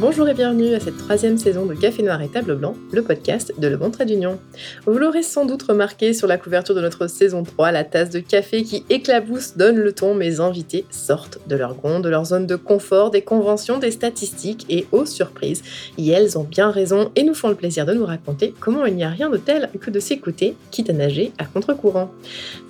[0.00, 3.54] Bonjour et bienvenue à cette troisième saison de Café Noir et Table Blanc, le podcast
[3.58, 4.40] de Le Bon Trait d'Union.
[4.86, 8.18] Vous l'aurez sans doute remarqué sur la couverture de notre saison 3, la tasse de
[8.18, 10.16] café qui éclabousse donne le ton.
[10.16, 14.66] Mes invités sortent de leur gond, de leur zone de confort, des conventions, des statistiques
[14.68, 15.62] et, aux surprises,
[15.96, 18.96] et elles ont bien raison et nous font le plaisir de nous raconter comment il
[18.96, 22.10] n'y a rien de tel que de s'écouter, quitte à nager à contre-courant.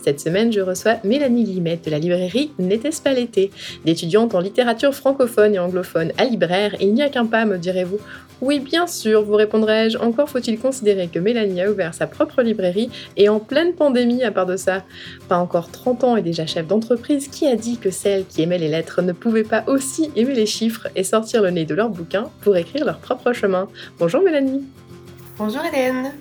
[0.05, 3.51] Cette semaine, je reçois Mélanie Guillemette de la librairie N'était-ce pas l'été?
[3.87, 7.96] D'étudiante en littérature francophone et anglophone à libraire, il n'y a qu'un pas, me direz-vous.
[8.43, 9.96] Oui, bien sûr, vous répondrai-je.
[9.96, 14.30] Encore faut-il considérer que Mélanie a ouvert sa propre librairie et en pleine pandémie à
[14.30, 14.84] part de ça.
[15.30, 18.59] Pas encore 30 ans et déjà chef d'entreprise, qui a dit que celles qui aimaient
[18.59, 21.88] les lettres ne pouvaient pas aussi aimer les chiffres et sortir le nez de leurs
[21.88, 23.68] bouquins pour écrire leur propre chemin?
[23.98, 24.65] Bonjour Mélanie.
[25.38, 26.12] Bonjour Hélène.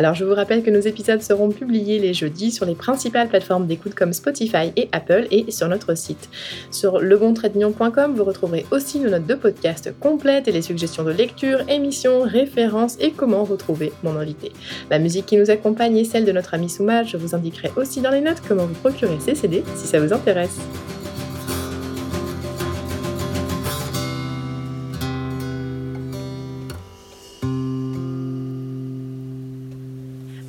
[0.00, 3.66] Alors je vous rappelle que nos épisodes seront publiés les jeudis sur les principales plateformes
[3.66, 6.30] d'écoute comme Spotify et Apple et sur notre site.
[6.70, 11.58] Sur lebontraitmignon.com, vous retrouverez aussi nos notes de podcast complètes et les suggestions de lecture,
[11.68, 14.52] émissions, références et comment retrouver mon invité.
[14.90, 18.00] La musique qui nous accompagne est celle de notre ami Soumal, je vous indiquerai aussi
[18.00, 20.60] dans les notes comment vous procurer ces CD si ça vous intéresse.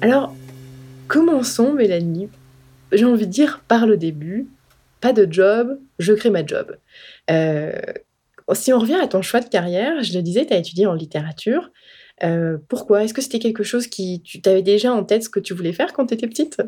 [0.02, 0.36] Alors,
[1.08, 2.30] commençons, Mélanie.
[2.92, 4.48] J'ai envie de dire par le début.
[5.00, 6.78] Pas de job, je crée ma job.
[7.30, 7.72] Euh,
[8.54, 10.94] si on revient à ton choix de carrière, je le disais, tu as étudié en
[10.94, 11.72] littérature.
[12.24, 13.04] Euh, pourquoi?
[13.04, 14.22] Est-ce que c'était quelque chose qui.
[14.22, 16.62] Tu t'avais déjà en tête ce que tu voulais faire quand tu étais petite?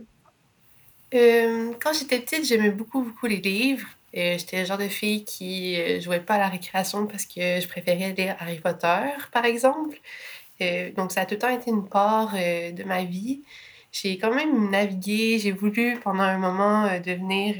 [1.14, 3.88] Euh, Quand j'étais petite, j'aimais beaucoup, beaucoup les livres.
[4.16, 8.14] J'étais le genre de fille qui jouait pas à la récréation parce que je préférais
[8.14, 10.00] lire Harry Potter, par exemple.
[10.62, 13.42] Euh, donc, ça a tout le temps été une part euh, de ma vie.
[13.92, 17.56] J'ai quand même navigué, j'ai voulu pendant un moment euh, devenir,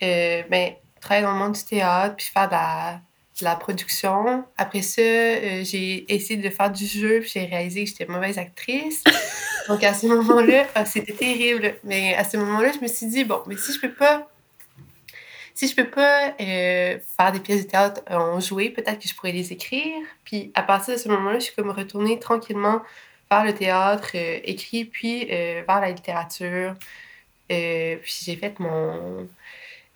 [0.00, 4.44] ben, travailler dans le monde du théâtre, puis faire de la, production.
[4.56, 5.02] Après ça,
[5.62, 9.04] j'ai essayé de faire du jeu, puis j'ai réalisé que j'étais mauvaise actrice.
[9.68, 11.76] Donc, à ce moment-là, ah, c'était terrible.
[11.84, 14.28] Mais à ce moment-là, je me suis dit, bon, mais si je peux pas
[15.54, 19.14] si je peux pas euh, faire des pièces de théâtre en jouer, peut-être que je
[19.14, 20.02] pourrais les écrire.
[20.24, 22.82] Puis à partir de ce moment-là, je suis comme retournée tranquillement
[23.30, 26.74] vers le théâtre euh, écrit, puis euh, vers la littérature.
[27.48, 29.28] puis j'ai fait mon,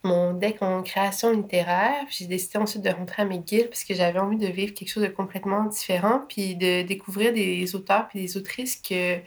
[0.02, 2.04] mon deck en création littéraire.
[2.06, 4.90] Puis j'ai décidé ensuite de rentrer à McGill parce que j'avais envie de vivre quelque
[4.90, 9.18] chose de complètement différent, puis de découvrir des auteurs puis des autrices que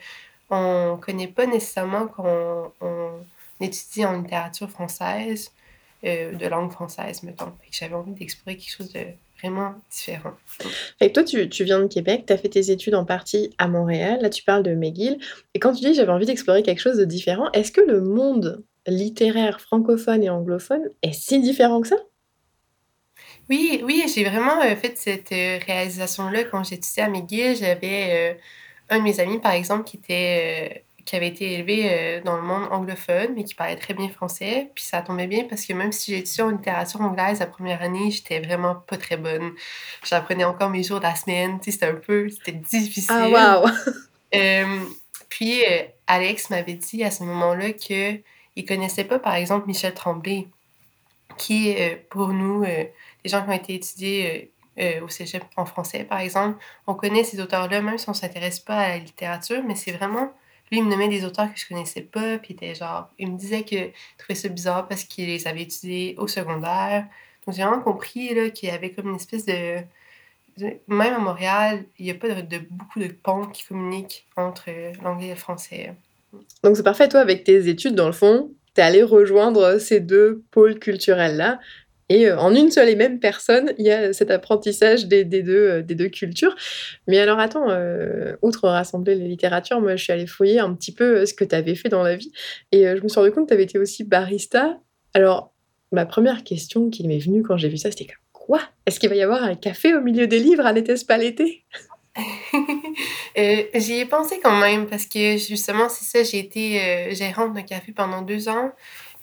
[0.50, 3.26] on connaît pas nécessairement quand on
[3.60, 5.52] étudie en littérature française.
[6.04, 7.52] Euh, de langue française, mettons.
[7.72, 9.00] J'avais envie d'explorer quelque chose de
[9.40, 10.34] vraiment différent.
[11.00, 13.66] Et toi, tu, tu, viens de Québec, tu as fait tes études en partie à
[13.66, 15.18] Montréal, là tu parles de McGill.
[15.54, 18.62] Et quand tu dis j'avais envie d'explorer quelque chose de différent, est-ce que le monde
[18.86, 21.96] littéraire francophone et anglophone est si différent que ça?
[23.50, 27.56] Oui, oui, j'ai vraiment euh, fait cette euh, réalisation-là quand j'étudiais à McGill.
[27.56, 28.38] J'avais
[28.88, 32.42] un de mes amis, par exemple, qui était qui avait été élevé euh, dans le
[32.42, 34.70] monde anglophone, mais qui parlait très bien français.
[34.74, 37.80] Puis ça tombait bien parce que même si j'ai étudié en littérature anglaise la première
[37.80, 39.52] année, j'étais vraiment pas très bonne.
[40.04, 41.60] J'apprenais encore mes jours de la semaine.
[41.62, 42.28] C'était un peu...
[42.28, 43.32] C'était difficile.
[43.34, 43.70] Ah, wow!
[44.34, 44.80] Euh,
[45.30, 48.22] puis euh, Alex m'avait dit à ce moment-là qu'il
[48.58, 50.48] ne connaissait pas, par exemple, Michel Tremblay,
[51.38, 51.74] qui,
[52.10, 52.92] pour nous, les
[53.24, 54.52] gens qui ont été étudiés
[55.00, 58.60] au cégep en français, par exemple, on connaît ces auteurs-là, même si on ne s'intéresse
[58.60, 60.30] pas à la littérature, mais c'est vraiment
[60.70, 63.32] lui, il me nommait des auteurs que je connaissais pas, puis il était genre, il
[63.32, 67.06] me disait qu'il trouvait ça bizarre parce qu'il les avait étudiés au secondaire.
[67.46, 69.78] Donc j'ai vraiment compris qu'il y avait comme une espèce de,
[70.88, 74.70] Même à Montréal, il n'y a pas de, beaucoup de ponts qui communiquent entre
[75.02, 75.94] l'anglais et le français.
[76.62, 80.00] Donc c'est parfait, toi, avec tes études, dans le fond, tu es allé rejoindre ces
[80.00, 81.58] deux pôles culturels-là,
[82.08, 85.52] et euh, en une seule et même personne, il y a cet apprentissage des, deux,
[85.52, 86.54] euh, deux cultures.
[87.06, 90.92] Mais alors attends, euh, outre rassembler les littératures, moi je suis allée fouiller un petit
[90.92, 92.32] peu ce que tu avais fait dans la vie.
[92.72, 94.78] Et je me suis rendu compte que tu avais été aussi barista.
[95.14, 95.52] Alors,
[95.92, 98.60] ma première question qui m'est venue quand j'ai vu ça, c'était quoi?
[98.86, 101.64] Est-ce qu'il va y avoir un café au milieu des livres à l'été, pas l'été?
[103.36, 107.92] J'y ai pensé quand même parce que justement, c'est ça, j'ai été gérante d'un café
[107.92, 108.72] pendant deux ans.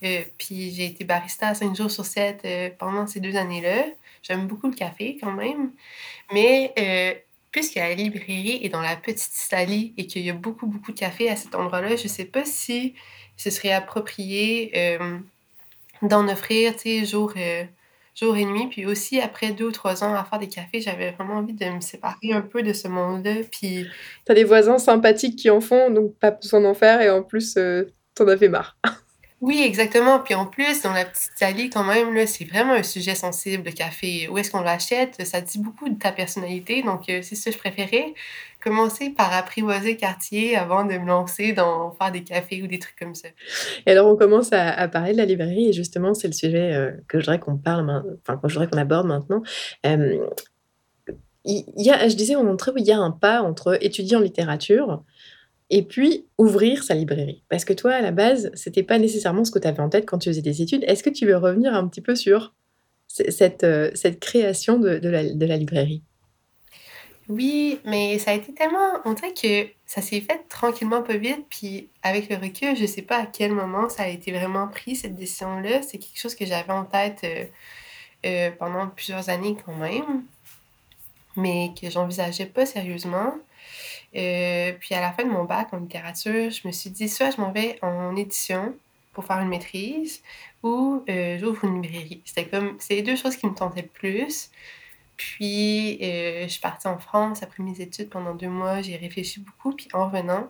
[0.03, 3.85] Euh, puis j'ai été barista 5 jours sur 7 euh, pendant ces deux années-là.
[4.21, 5.71] J'aime beaucoup le café quand même.
[6.33, 7.13] Mais euh,
[7.51, 10.99] puisque la librairie est dans la petite Italie et qu'il y a beaucoup, beaucoup de
[10.99, 12.95] café à cet endroit-là, je ne sais pas si
[13.37, 14.97] ce serait approprié
[16.01, 17.69] d'en offrir, tu jour, et
[18.45, 18.67] nuit.
[18.69, 21.65] Puis aussi, après deux ou trois ans à faire des cafés, j'avais vraiment envie de
[21.65, 23.35] me séparer un peu de ce monde-là.
[23.51, 23.87] Puis...
[24.27, 27.57] as des voisins sympathiques qui en font, donc pas besoin d'en faire et en plus,
[28.15, 28.77] t'en avais marre.
[29.41, 30.19] Oui, exactement.
[30.19, 33.65] Puis en plus, dans la petite Italie, quand même, là, c'est vraiment un sujet sensible,
[33.65, 34.29] le café.
[34.29, 35.21] Où est-ce qu'on l'achète?
[35.25, 36.83] Ça dit beaucoup de ta personnalité.
[36.83, 38.13] Donc, euh, c'est ça que je préférais.
[38.63, 42.97] Commencer par apprivoiser quartier avant de me lancer dans faire des cafés ou des trucs
[42.97, 43.27] comme ça.
[43.85, 46.91] Et alors, on commence à, parler de la librairie, et justement, c'est le sujet euh,
[47.07, 49.43] que je voudrais qu'on parle, enfin, que je voudrais qu'on aborde maintenant.
[49.85, 50.25] Euh,
[51.45, 54.21] il y a, je disais en entrée, il y a un pas entre étudier en
[54.21, 55.03] littérature
[55.75, 57.43] et puis ouvrir sa librairie.
[57.49, 60.05] Parce que toi, à la base, c'était pas nécessairement ce que tu avais en tête
[60.05, 60.85] quand tu faisais des études.
[60.87, 62.53] Est-ce que tu veux revenir un petit peu sur
[63.19, 66.01] euh, cette création de, la, librairie?
[67.27, 69.01] Oui, mais ça a été tellement...
[69.03, 71.45] On dirait que ça s'est fait tranquillement, pas vite.
[71.49, 74.95] Puis avec le recul, je sais pas à quel moment ça a été vraiment pris,
[74.95, 75.81] cette décision-là.
[75.81, 77.43] C'est quelque chose que j'avais en tête euh,
[78.25, 80.23] euh, pendant plusieurs années quand même,
[81.35, 83.35] mais que j'envisageais pas sérieusement.
[84.15, 87.31] Euh, puis à la fin de mon bac en littérature, je me suis dit, soit
[87.31, 88.75] je m'en vais en édition
[89.13, 90.21] pour faire une maîtrise,
[90.61, 92.21] ou euh, j'ouvre une librairie.
[92.25, 94.51] C'était comme, c'est les deux choses qui me tentaient le plus.
[95.17, 99.39] Puis euh, je suis partie en France après mes études pendant deux mois, j'ai réfléchi
[99.39, 100.49] beaucoup, puis en revenant,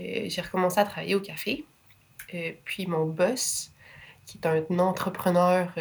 [0.00, 1.64] euh, j'ai recommencé à travailler au café.
[2.64, 3.70] Puis mon boss,
[4.26, 5.72] qui est un entrepreneur,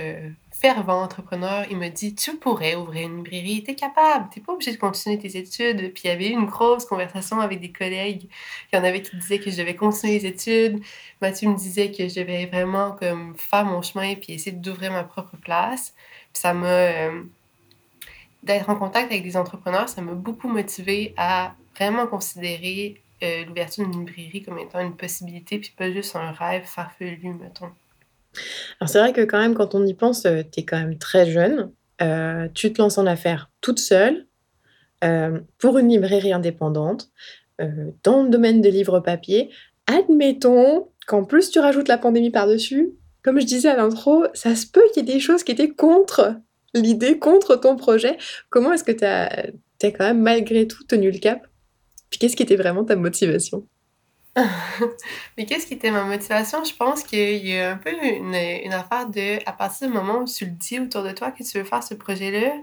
[0.63, 4.71] fervent entrepreneur, il me dit Tu pourrais ouvrir une librairie, t'es capable, t'es pas obligé
[4.71, 5.93] de continuer tes études.
[5.93, 8.29] Puis il y avait eu une grosse conversation avec des collègues.
[8.71, 10.81] Il y en avait qui disaient que je devais continuer les études.
[11.21, 15.03] Mathieu me disait que je devais vraiment comme faire mon chemin puis essayer d'ouvrir ma
[15.03, 15.93] propre place.
[16.31, 16.67] Puis ça m'a.
[16.67, 17.23] euh,
[18.43, 23.87] d'être en contact avec des entrepreneurs, ça m'a beaucoup motivé à vraiment considérer euh, l'ouverture
[23.87, 27.71] d'une librairie comme étant une possibilité, puis pas juste un rêve farfelu, mettons.
[28.79, 31.29] Alors c'est vrai que quand même, quand on y pense, tu es quand même très
[31.29, 31.71] jeune.
[32.01, 34.27] Euh, tu te lances en affaires toute seule
[35.03, 37.09] euh, pour une librairie indépendante
[37.61, 39.51] euh, dans le domaine des livres papier.
[39.87, 42.93] Admettons qu'en plus tu rajoutes la pandémie par-dessus.
[43.21, 45.69] Comme je disais à l'intro, ça se peut qu'il y ait des choses qui étaient
[45.69, 46.35] contre
[46.73, 48.17] l'idée, contre ton projet.
[48.49, 49.51] Comment est-ce que tu as,
[49.81, 51.47] quand même malgré tout tenu le cap?
[52.09, 53.67] Puis qu'est-ce qui était vraiment ta motivation?
[55.37, 56.63] Mais qu'est-ce qui était ma motivation?
[56.63, 60.19] Je pense qu'il y a un peu une, une affaire de, à partir du moment
[60.19, 62.53] où tu le dis autour de toi que tu veux faire ce projet-là,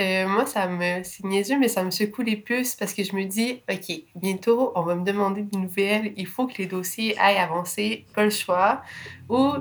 [0.00, 3.14] euh, moi, ça me, c'est niaiseux, mais ça me secoue les puces parce que je
[3.14, 7.16] me dis, OK, bientôt, on va me demander des nouvelles, il faut que les dossiers
[7.18, 8.82] aillent avancer, pas le choix.
[9.28, 9.52] Ou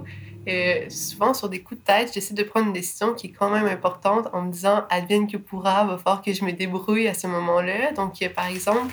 [0.48, 3.52] euh, souvent, sur des coups de tête, j'essaie de prendre une décision qui est quand
[3.52, 7.14] même importante en me disant, advienne que pourra, va falloir que je me débrouille à
[7.14, 7.92] ce moment-là.
[7.92, 8.92] Donc, par exemple,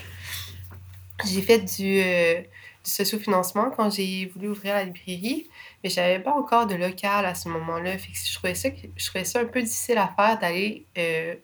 [1.27, 2.41] j'ai fait du, euh,
[2.85, 5.49] du socio-financement quand j'ai voulu ouvrir la librairie,
[5.85, 7.99] mais j'avais pas encore de local à ce moment-là.
[7.99, 10.87] Fait que je trouvais ça, que- je trouvais ça un peu difficile à faire d'aller
[10.99, 11.35] euh,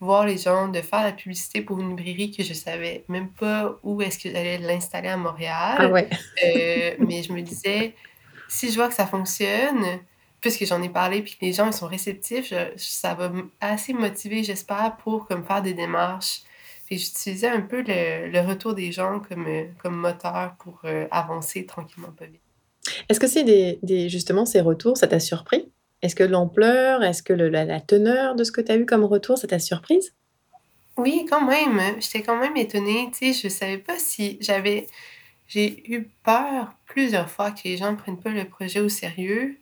[0.00, 3.78] voir les gens, de faire la publicité pour une librairie que je savais même pas
[3.82, 5.92] où est-ce que j'allais l'installer à Ah Montréal.
[5.92, 6.08] ouais.
[6.44, 7.94] Euh, mais je me disais,
[8.48, 9.84] si je vois que ça fonctionne,
[10.40, 13.92] puisque j'en ai parlé puis que les gens ils sont réceptifs, je- ça va assez
[13.92, 16.42] me motiver, j'espère, pour comme faire des démarches.
[16.88, 21.06] Que j'utilisais un peu le, le retour des gens comme, euh, comme moteur pour euh,
[21.10, 22.40] avancer tranquillement, pas vite.
[23.08, 25.70] Est-ce que c'est des, des- justement ces retours, ça t'a surpris?
[26.02, 28.86] Est-ce que l'ampleur, est-ce que le- la, la teneur de ce que tu as eu
[28.86, 30.14] comme retour, ça t'a surprise?
[30.96, 32.00] Oui, quand même.
[32.00, 33.10] J'étais quand même étonnée.
[33.12, 34.86] Tu sais, je savais pas si j'avais.
[35.48, 39.58] J'ai eu peur plusieurs fois que les gens ne prennent pas le projet au sérieux.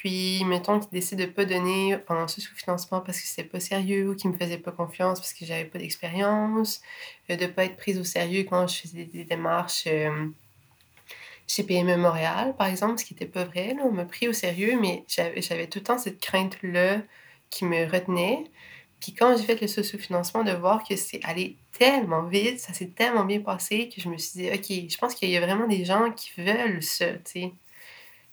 [0.00, 4.10] Puis, mettons qu'ils décident de pas donner pendant ce sous-financement parce que c'était pas sérieux
[4.10, 6.82] ou qu'ils me faisaient pas confiance parce que j'avais pas d'expérience,
[7.30, 10.28] euh, de pas être prise au sérieux quand je faisais des démarches euh,
[11.48, 13.72] chez PME Montréal, par exemple, ce qui était pas vrai.
[13.72, 13.84] Là.
[13.86, 17.00] On m'a pris au sérieux, mais j'avais tout le temps cette crainte-là
[17.48, 18.44] qui me retenait.
[19.00, 22.90] Puis quand j'ai fait le socio-financement, de voir que c'est allé tellement vite, ça s'est
[22.90, 25.66] tellement bien passé que je me suis dit, OK, je pense qu'il y a vraiment
[25.66, 27.52] des gens qui veulent ça, tu sais.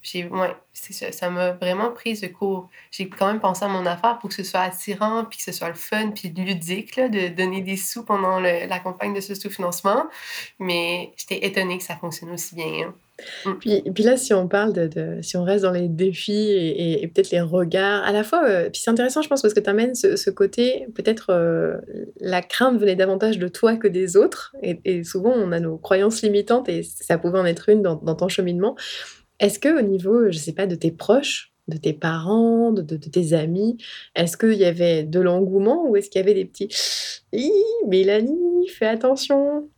[0.04, 2.70] J'ai, ouais, c'est ça, m'a vraiment pris de court.
[2.92, 5.54] J'ai quand même pensé à mon affaire pour que ce soit attirant, puis que ce
[5.54, 10.06] soit le fun, puis ludique, là, de donner des sous pendant la campagne de socio-financement.
[10.60, 12.88] Mais j'étais étonnée que ça fonctionne aussi bien.
[12.88, 12.94] hein.
[13.46, 13.54] Mm.
[13.60, 17.32] Puis, puis là, si on parle de, si on reste dans les défis et, peut-être
[17.32, 19.96] les regards, à la fois, euh, puis c'est intéressant, je pense, parce que tu amènes
[19.96, 21.78] ce, ce côté, peut-être euh,
[22.20, 26.22] la crainte venait davantage de toi que des autres, et, souvent on a nos croyances
[26.22, 28.76] limitantes, et ça pouvait en être une dans ton cheminement.
[29.40, 32.98] Est-ce que au niveau, je sais pas, de tes proches, de tes parents, de, de-
[32.98, 33.78] de tes amis,
[34.16, 36.70] est-ce qu'il y avait de l'engouement ou est-ce qu'il y avait des petits
[37.34, 37.52] Hi,
[37.88, 39.70] Mélanie, fais attention?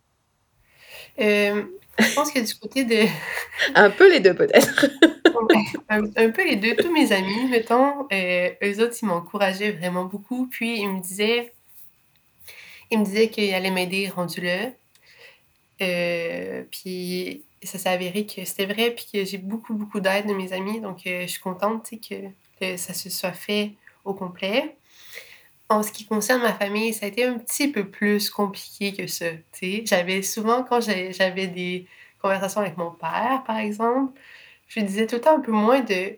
[1.20, 1.64] Euh,
[2.00, 3.06] je pense que du côté de...
[3.76, 4.88] Un peu les deux peut-être.
[5.90, 6.76] Un, un peu les deux.
[6.76, 10.48] Tous mes amis, mettons, euh, eux autres, ils m'encourageaient vraiment beaucoup.
[10.48, 11.54] Puis, ils me disaient,
[12.90, 14.72] ils me disaient qu'ils allaient m'aider rendu là.
[15.82, 20.34] Euh, puis, ça s'est avéré que c'était vrai, puis que j'ai beaucoup, beaucoup d'aide de
[20.34, 20.80] mes amis.
[20.80, 24.76] Donc, je suis contente que, ça se soit fait au complet.
[25.68, 29.08] En ce qui concerne ma famille, ça a été un petit peu plus compliqué que
[29.08, 29.26] ça.
[29.86, 31.88] J'avais souvent, quand j'avais des
[32.22, 34.20] conversations avec mon père, par exemple,
[34.68, 36.18] je lui disais tout le temps un peu moins de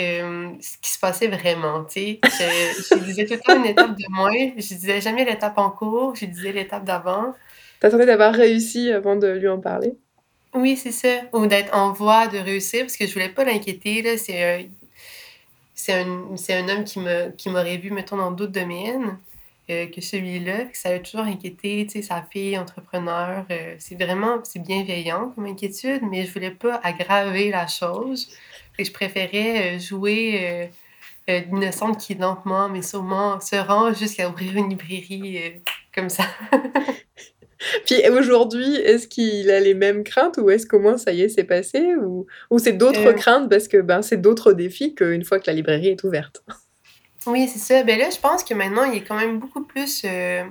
[0.00, 1.86] euh, ce qui se passait vraiment.
[1.94, 4.52] Je, je disais tout le temps une étape de moins.
[4.56, 7.34] Je disais jamais l'étape en cours, je disais l'étape d'avant.
[7.82, 9.94] Attendais d'avoir réussi avant de lui en parler?
[10.54, 11.22] Oui, c'est ça.
[11.32, 14.16] Ou d'être en voie de réussir, parce que je voulais pas l'inquiéter.
[14.18, 14.68] C'est
[15.82, 19.18] c'est un, c'est un homme qui, m'aurait vu, mettons, dans d'autres domaines
[19.70, 20.66] euh, que celui-là.
[20.74, 23.44] Ça a toujours inquiété, tu sais, sa fille, entrepreneur.
[23.50, 28.30] Euh, c'est vraiment, c'est bienveillant comme inquiétude, mais je voulais pas aggraver la chose.
[28.78, 30.70] Et je préférais euh, jouer
[31.28, 35.54] l'innocente qui lentement, mais sûrement, se rend jusqu'à ouvrir une librairie
[35.94, 36.24] comme ça.
[37.86, 41.28] Puis aujourd'hui, est-ce qu'il a les mêmes craintes ou est-ce qu'au moins ça y est,
[41.28, 43.12] c'est passé ou, ou c'est d'autres euh.
[43.12, 46.42] craintes parce que ben, c'est d'autres défis qu'une fois que la librairie est ouverte?
[47.24, 47.84] Oui, c'est ça.
[47.84, 50.42] Ben là, je pense que maintenant, il est quand même beaucoup plus euh,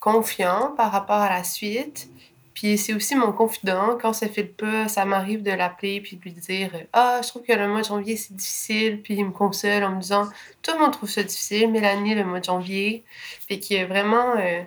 [0.00, 2.08] confiant par rapport à la suite.
[2.54, 3.98] Puis c'est aussi mon confident.
[4.00, 7.42] Quand ça fait pas, ça m'arrive de l'appeler puis de lui dire Ah, je trouve
[7.42, 9.02] que le mois de janvier, c'est difficile.
[9.02, 10.26] Puis il me console en me disant
[10.62, 13.04] Tout le monde trouve ça difficile, Mélanie, le mois de janvier.
[13.46, 14.34] Fait qu'il a vraiment.
[14.38, 14.62] Euh,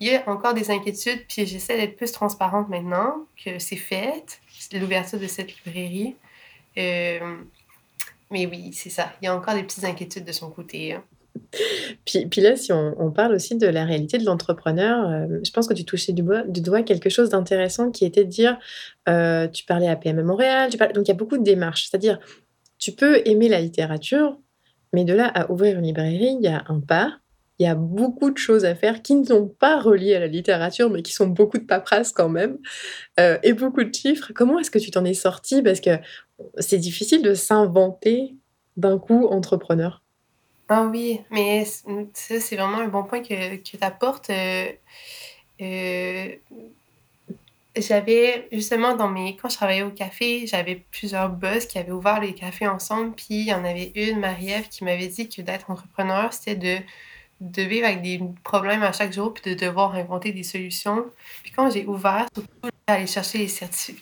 [0.00, 4.40] il y a encore des inquiétudes, puis j'essaie d'être plus transparente maintenant que c'est fait,
[4.72, 6.16] l'ouverture de cette librairie.
[6.78, 7.36] Euh,
[8.30, 9.12] mais oui, c'est ça.
[9.22, 10.94] Il y a encore des petites inquiétudes de son côté.
[10.94, 11.04] Hein.
[12.04, 15.68] Puis, puis, là, si on, parle aussi de la réalité de l'entrepreneur, euh, je pense
[15.68, 18.58] que tu touchais du, doigt quelque chose d'intéressant qui était de dire,
[19.08, 21.88] euh, tu parlais à PME Montréal, donc il y a beaucoup de démarches.
[21.88, 22.18] C'est-à-dire,
[22.78, 24.38] tu peux aimer la littérature,
[24.92, 27.18] mais de là à ouvrir une librairie, il y a un pas,
[27.58, 30.26] il y a beaucoup de choses à faire qui ne sont pas reliées à la
[30.26, 32.58] littérature, mais qui sont beaucoup de paperasse quand même,
[33.20, 34.32] euh, et beaucoup de chiffres.
[34.34, 35.90] Comment est-ce que tu t'en es sorti Parce que
[36.58, 38.34] c'est difficile de s'inventer
[38.76, 40.02] d'un coup entrepreneur.
[40.68, 44.30] Ah oui, mais ça, c'est vraiment un bon point que, que tu apportes.
[44.30, 44.66] Euh,
[45.60, 46.28] euh,
[47.76, 52.20] j'avais justement dans mes quand je travaillais au café, j'avais plusieurs boss qui avaient ouvert
[52.20, 55.70] les cafés ensemble, puis il y en avait une, Marie-Ève, qui m'avait dit que d'être
[55.70, 56.84] entrepreneur, c'était de
[57.40, 61.04] de vivre avec des problèmes à chaque jour, puis de devoir inventer des solutions.
[61.42, 63.50] Puis quand j'ai ouvert, surtout aller chercher les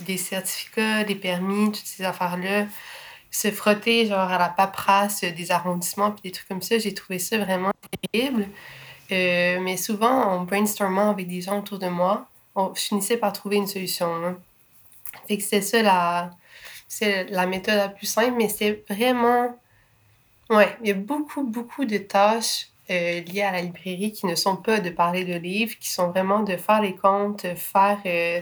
[0.04, 2.66] des certificats, des permis, toutes ces affaires-là,
[3.30, 7.18] se frotter genre à la paperasse des arrondissements, puis des trucs comme ça, j'ai trouvé
[7.18, 7.72] ça vraiment
[8.12, 8.46] terrible.
[9.10, 13.56] Euh, mais souvent, en brainstormant avec des gens autour de moi, on finissait par trouver
[13.56, 14.06] une solution.
[14.06, 14.38] Hein.
[15.26, 16.30] Fait que c'est ça la,
[16.88, 19.58] c'est la méthode la plus simple, mais c'est vraiment...
[20.50, 24.34] Ouais, il y a beaucoup, beaucoup de tâches euh, liées à la librairie qui ne
[24.34, 28.40] sont pas de parler de livres, qui sont vraiment de faire les comptes, faire euh,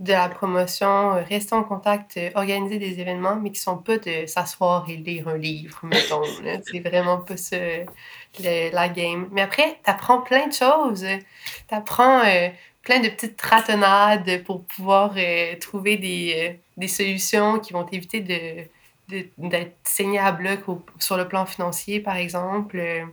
[0.00, 4.26] de la promotion, euh, rester en contact, organiser des événements, mais qui sont pas de
[4.26, 6.22] s'asseoir et lire un livre, mettons.
[6.64, 7.56] C'est vraiment pas ça
[8.38, 9.28] la game.
[9.30, 11.06] Mais après, tu apprends plein de choses.
[11.68, 12.22] Tu apprends
[12.82, 15.14] plein de petites ratonnades pour pouvoir
[15.60, 20.60] trouver des, des, solutions qui vont t'éviter de, d'être saigné à bloc
[20.98, 23.06] sur le plan financier, par exemple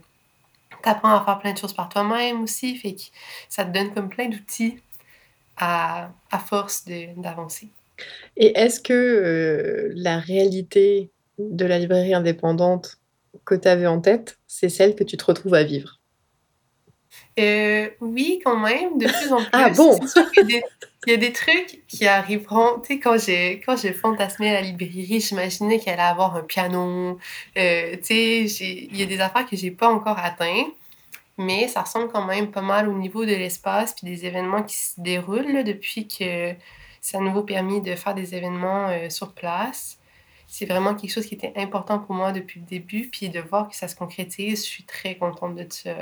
[0.84, 2.76] tu apprends à faire plein de choses par toi-même aussi.
[2.76, 3.02] Fait que
[3.50, 4.80] ça te donne comme plein d'outils
[5.58, 6.12] à,
[6.48, 6.86] force
[7.18, 7.70] d'avancer.
[8.38, 12.98] Et est-ce que euh, la réalité de la librairie indépendante
[13.46, 15.99] que tu avais en tête, c'est celle que tu te retrouves à vivre?
[17.38, 19.72] Euh, oui, quand même, de plus en ah plus.
[19.72, 20.00] ah bon?
[21.08, 22.80] Il y a des trucs qui arriveront.
[22.82, 27.18] Tu sais, quand j'ai, quand j'ai fantasmé la librairie, j'imaginais qu'elle allait avoir un piano.
[27.58, 30.74] Euh, tu sais, il y a des affaires que j'ai pas encore atteintes.
[31.38, 34.76] Mais ça ressemble quand même pas mal au niveau de l'espace puis des événements qui
[34.76, 36.54] se déroulent depuis que
[37.00, 39.98] ça a nouveau permis de faire des événements euh, sur place.
[40.48, 43.08] C'est vraiment quelque chose qui était important pour moi depuis le début.
[43.10, 45.96] Puis de voir que ça se concrétise, je suis très contente de ça.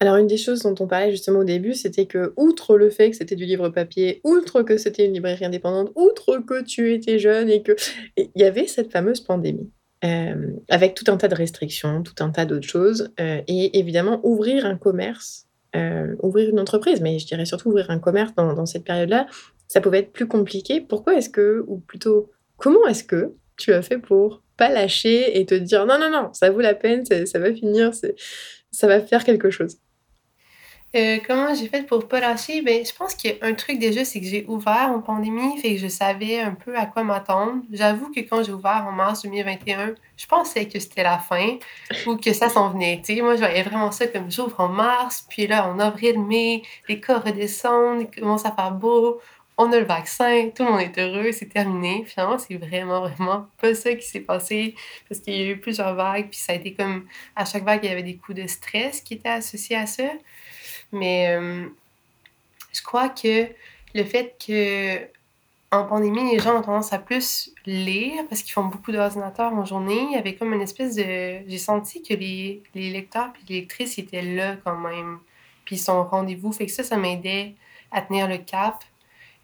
[0.00, 3.10] Alors une des choses dont on parlait justement au début, c'était que outre le fait
[3.10, 7.18] que c'était du livre papier, outre que c'était une librairie indépendante, outre que tu étais
[7.18, 7.72] jeune et que
[8.16, 9.70] il y avait cette fameuse pandémie.
[10.04, 14.20] Euh, avec tout un tas de restrictions, tout un tas d'autres choses, euh, et évidemment
[14.24, 18.66] ouvrir un commerce, euh, ouvrir une entreprise, mais je dirais surtout ouvrir un commerce dans,
[18.66, 19.26] cette période-là,
[19.68, 20.82] ça pouvait être plus compliqué.
[20.82, 25.46] Pourquoi est-ce que, ou plutôt, comment est-ce que tu as fait pour pas lâcher et
[25.46, 27.92] te dire non, non, non, ça vaut la peine, ça va finir,
[28.76, 29.78] ça va faire quelque chose.
[30.94, 32.62] Euh, comment j'ai fait pour pas lâcher?
[32.62, 35.58] Ben, je pense qu'il y a un truc déjà, c'est que j'ai ouvert en pandémie,
[35.58, 37.62] fait que je savais un peu à quoi m'attendre.
[37.72, 41.56] J'avoue que quand j'ai ouvert en mars 2021, je pensais que c'était la fin
[42.06, 43.02] ou que ça s'en venait.
[43.20, 47.00] Moi, je voyais vraiment ça comme j'ouvre en mars, puis là, en avril, mai, les
[47.00, 49.20] cas redescendent, il commence à faire beau.
[49.58, 52.04] On a le vaccin, tout le monde est heureux, c'est terminé.
[52.04, 54.74] Finalement, c'est vraiment, vraiment pas ça qui s'est passé
[55.08, 57.80] parce qu'il y a eu plusieurs vagues, puis ça a été comme à chaque vague,
[57.82, 60.10] il y avait des coups de stress qui étaient associés à ça.
[60.92, 61.66] Mais euh,
[62.72, 63.48] je crois que
[63.94, 65.08] le fait que
[65.72, 69.64] en pandémie, les gens ont tendance à plus lire parce qu'ils font beaucoup d'ordinateurs en
[69.64, 70.06] journée.
[70.10, 71.48] Il y avait comme une espèce de.
[71.48, 75.18] J'ai senti que les, les lecteurs et les lectrices étaient là quand même.
[75.64, 76.52] Puis ils sont au rendez-vous.
[76.52, 77.54] Fait que ça, ça m'aidait
[77.90, 78.84] à tenir le cap.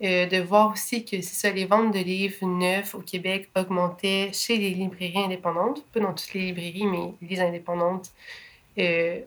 [0.02, 4.30] Euh, de voir aussi que c'est ça, les ventes de livres neufs au Québec augmentaient
[4.32, 8.10] chez les librairies indépendantes, pas dans toutes les librairies, mais les indépendantes.
[8.78, 9.20] Euh,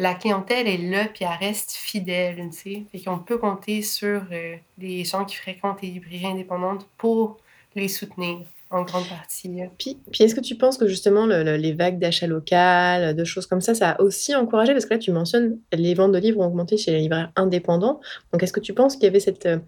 [0.00, 2.82] la clientèle est là, puis elle reste fidèle, tu sais.
[2.90, 7.38] Fait qu'on peut compter sur euh, les gens qui fréquentent les librairies indépendantes pour
[7.76, 8.40] les soutenir
[8.74, 9.60] en grande partie.
[9.78, 13.60] Puis, puis est-ce que tu penses que justement les vagues d'achat local, de choses comme
[13.60, 16.46] ça, ça a aussi encouragé Parce que là, tu mentionnes les ventes de livres ont
[16.46, 18.00] augmenté chez les libraires indépendants.
[18.32, 19.58] Donc, est-ce que tu penses qu'il y avait cette, euh,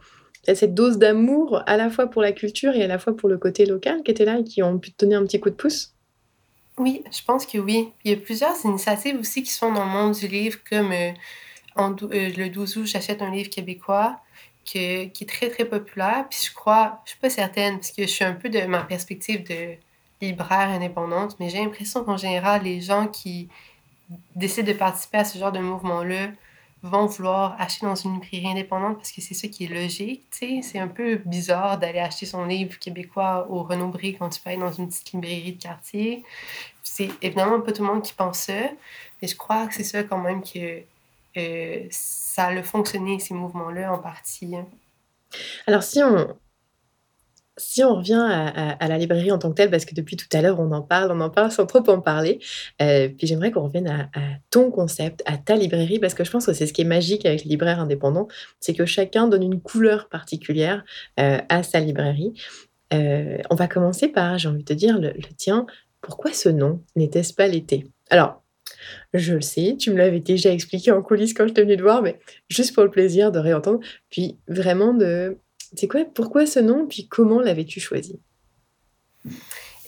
[0.42, 3.38] cette dose d'amour à la fois pour la culture et à la fois pour le
[3.38, 5.54] côté local qui était là et qui ont pu te donner un petit coup de
[5.54, 5.94] pouce?
[6.78, 7.90] Oui, je pense que oui.
[8.04, 11.12] Il y a plusieurs initiatives aussi qui sont dans le monde du livre, comme euh,
[11.76, 14.18] en, euh, le 12 août, j'achète un livre québécois
[14.66, 16.26] qui est très, très populaire.
[16.28, 18.82] Puis je crois, je suis pas certaine, parce que je suis un peu de ma
[18.82, 19.76] perspective de
[20.20, 23.48] libraire indépendante, mais j'ai l'impression qu'en général, les gens qui
[24.34, 26.28] décident de participer à ce genre de mouvement-là
[26.82, 30.24] vont vouloir acheter dans une librairie indépendante parce que c'est ça qui est logique.
[30.30, 34.60] C'est un peu bizarre d'aller acheter son livre québécois au Renaud-Bré quand tu peux aller
[34.60, 36.22] dans une petite librairie de quartier.
[36.82, 38.70] C'est évidemment pas tout le monde qui pense ça,
[39.20, 40.82] mais je crois que c'est ça quand même que
[41.90, 44.56] ça a fonctionné, ces mouvements-là, en partie.
[44.56, 44.66] Hein.
[45.66, 46.36] Alors, si on,
[47.58, 50.42] si on revient à, la librairie en tant que telle, parce que depuis tout à
[50.42, 52.38] l'heure, on en parle, on en parle sans trop en parler,
[52.82, 54.08] euh, puis j'aimerais qu'on revienne à,
[54.50, 57.24] ton concept, à ta librairie, parce que je pense que c'est ce qui est magique
[57.24, 58.28] avec les libraires indépendants,
[58.60, 60.84] c'est que chacun donne une couleur particulière
[61.18, 62.34] euh, à sa librairie.
[62.92, 65.66] Euh, on va commencer par, j'ai envie de te dire, le, le tien.
[66.02, 66.82] Pourquoi ce nom?
[66.94, 67.86] N'était-ce pas l'été?
[68.10, 68.42] Alors,
[69.14, 71.82] je le sais, tu me l'avais déjà expliqué en coulisses quand je t'ai venu te
[71.82, 72.18] voir, mais
[72.48, 75.38] juste pour le plaisir de réentendre, puis vraiment de
[75.74, 78.20] c'est quoi, pourquoi ce nom, puis comment l'avais-tu choisi?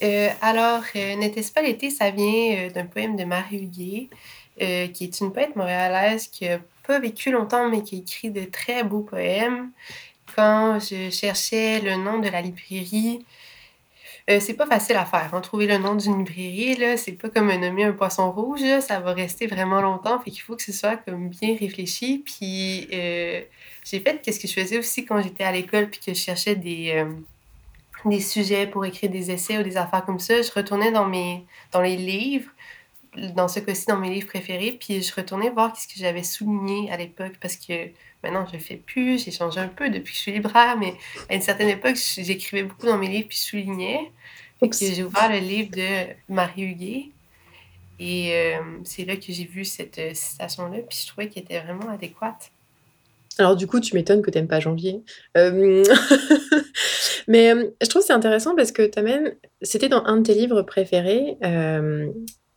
[0.03, 4.09] Euh, alors, euh, N'était-ce pas l'été, ça vient euh, d'un poème de Marie Huguet,
[4.93, 8.83] qui est une poète montréalaise qui n'a pas vécu longtemps, mais qui écrit de très
[8.83, 9.71] beaux poèmes.
[10.35, 13.25] Quand je cherchais le nom de la librairie,
[14.27, 15.33] c'est pas facile à faire.
[15.33, 18.99] Hein, trouver le nom d'une librairie, là, c'est pas comme nommer un poisson rouge, ça
[18.99, 20.19] va rester vraiment longtemps.
[20.19, 22.23] Fait qu'il faut que ce soit comme bien réfléchi.
[22.25, 22.87] Puis
[23.89, 26.55] j'ai fait qu'est-ce que je faisais aussi quand j'étais à l'école puis que je cherchais
[26.55, 27.11] des, euh,
[28.05, 30.41] des sujets pour écrire des essais ou des affaires comme ça.
[30.41, 32.51] Je retournais dans, mes, dans les livres,
[33.35, 36.91] dans ce cas-ci, dans mes livres préférés, puis je retournais voir qu'est-ce que j'avais souligné
[36.91, 37.89] à l'époque parce que
[38.23, 40.93] maintenant je le fais plus, j'ai changé un peu depuis que je suis libraire, mais
[41.29, 44.11] à une certaine époque, j'écrivais beaucoup dans mes livres puis je soulignais.
[44.61, 47.05] j'ai ouvert le livre de Marie Huguet.
[47.99, 51.59] Et euh, c'est là que j'ai vu cette euh, citation-là, puis je trouvais qu'elle était
[51.59, 52.51] vraiment adéquate.
[53.37, 55.03] Alors du coup, tu m'étonnes que tu n'aimes pas janvier.
[55.35, 55.83] mais
[57.81, 61.37] je trouve c'est intéressant parce que tu même c'était dans un de tes livres préférés,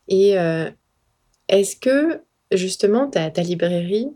[0.09, 0.37] et
[1.49, 2.21] est-ce que
[2.53, 4.09] justement ta ta librairie,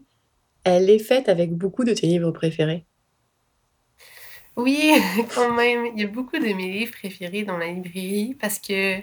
[0.67, 2.85] elle est faite avec beaucoup de tes livres préférés?
[4.57, 4.93] Oui,
[5.35, 5.87] quand même.
[5.95, 8.99] Il y a beaucoup de mes livres préférés dans la librairie parce que,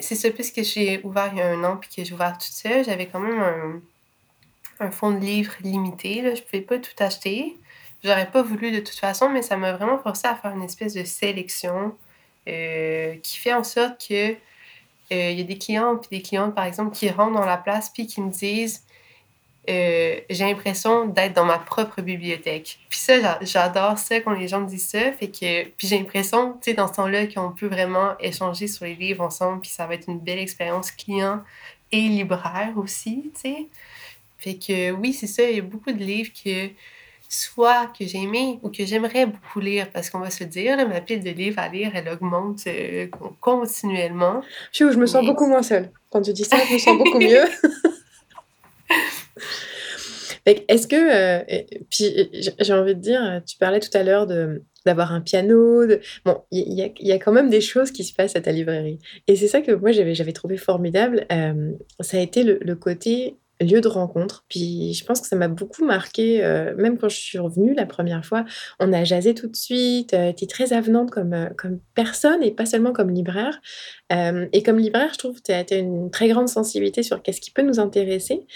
[0.00, 2.52] c'est ça, puisque j'ai ouvert il y a un an puis que j'ai ouvert toute
[2.52, 3.80] seule, j'avais quand même un
[4.80, 6.22] un fond de livres limité.
[6.34, 7.56] Je pouvais pas tout acheter.
[8.04, 10.94] J'aurais pas voulu de toute façon, mais ça m'a vraiment forcé à faire une espèce
[10.94, 11.96] de sélection
[12.48, 16.54] euh, qui fait en sorte que euh, il y a des clients puis des clientes,
[16.54, 18.84] par exemple, qui rentrent dans la place puis qui me disent
[19.68, 22.78] euh, j'ai l'impression d'être dans ma propre bibliothèque.
[22.88, 25.12] Puis ça, j'adore ça quand les gens me disent ça.
[25.12, 28.86] Fait que, puis j'ai l'impression, tu sais, dans ce temps-là, qu'on peut vraiment échanger sur
[28.86, 31.42] les livres ensemble, puis ça va être une belle expérience client
[31.92, 33.66] et libraire aussi, tu sais.
[34.38, 36.70] Fait que oui, c'est ça, il y a beaucoup de livres que
[37.28, 41.00] soit que j'ai aimé ou que j'aimerais beaucoup lire, parce qu'on va se dire, ma
[41.00, 43.06] pile de livres à lire, elle augmente euh,
[43.40, 44.42] continuellement.
[44.72, 45.90] Je, je me sens beaucoup moins seule.
[46.10, 47.44] Quand tu dis ça, je me sens beaucoup mieux.
[50.46, 54.26] Est-ce que, euh, puis j'ai envie de dire, tu parlais tout à l'heure
[54.86, 55.86] d'avoir un piano,
[56.24, 58.98] bon, il y, y, a quand même des choses qui se passent à ta librairie.
[59.26, 63.80] Et c'est ça que moi j'avais trouvé formidable, euh, ça a été le côté lieu
[63.80, 64.44] de rencontre.
[64.48, 67.86] Puis je pense que ça m'a beaucoup marqué, euh, même quand je suis revenue la
[67.86, 68.44] première fois.
[68.78, 72.42] On a jasé tout de suite, euh, tu es très avenante comme, euh, comme personne
[72.42, 73.60] et pas seulement comme libraire.
[74.10, 77.50] et comme libraire, je trouve que tu as, une très grande sensibilité sur qu'est-ce qui
[77.50, 78.46] peut nous intéresser.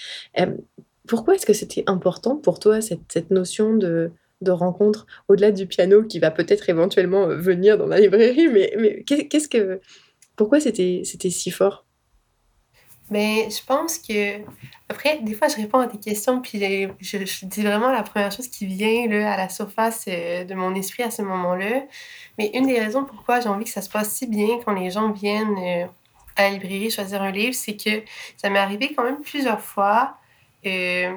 [1.06, 6.02] pourquoi est-ce que c'était important pour toi cette notion de de rencontre au-delà du piano
[6.02, 8.48] qui va peut-être éventuellement, venir dans la librairie?
[8.48, 9.80] Mais mais qu'est-ce que
[10.36, 11.84] pourquoi c'était si fort?
[13.10, 14.40] Mais je pense que
[14.88, 16.58] après, des fois, je réponds à tes questions, puis
[17.00, 20.54] je je dis vraiment la première chose qui vient, là, à la surface, euh, de
[20.54, 21.84] mon esprit à ce moment-là.
[22.38, 24.90] Mais une des raisons pourquoi j'ai envie que ça se passe si bien quand les
[24.90, 25.86] gens viennent, euh,
[26.36, 28.02] à la librairie choisir un livre, c'est que
[28.36, 30.16] ça m'est arrivé quand même plusieurs fois,
[30.66, 31.12] euh,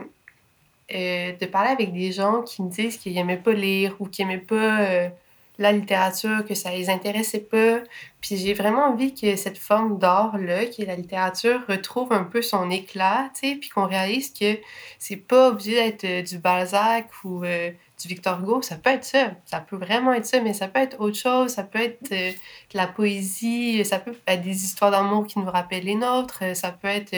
[0.90, 4.42] de parler avec des gens qui me disent qu'ils n'aimaient pas lire ou qu'ils n'aimaient
[4.42, 5.10] pas,
[5.58, 7.80] la littérature, que ça les intéressait pas.
[8.22, 12.42] Puis j'ai vraiment envie que cette forme d'art-là, qui est la littérature, retrouve un peu
[12.42, 14.58] son éclat, tu sais, puis qu'on réalise que
[15.00, 18.62] c'est pas obligé d'être euh, du Balzac ou euh, du Victor Hugo.
[18.62, 19.32] Ça peut être ça.
[19.46, 21.52] Ça peut vraiment être ça, mais ça peut être autre chose.
[21.52, 25.50] Ça peut être euh, de la poésie, ça peut être des histoires d'amour qui nous
[25.50, 27.16] rappellent les nôtres, ça peut être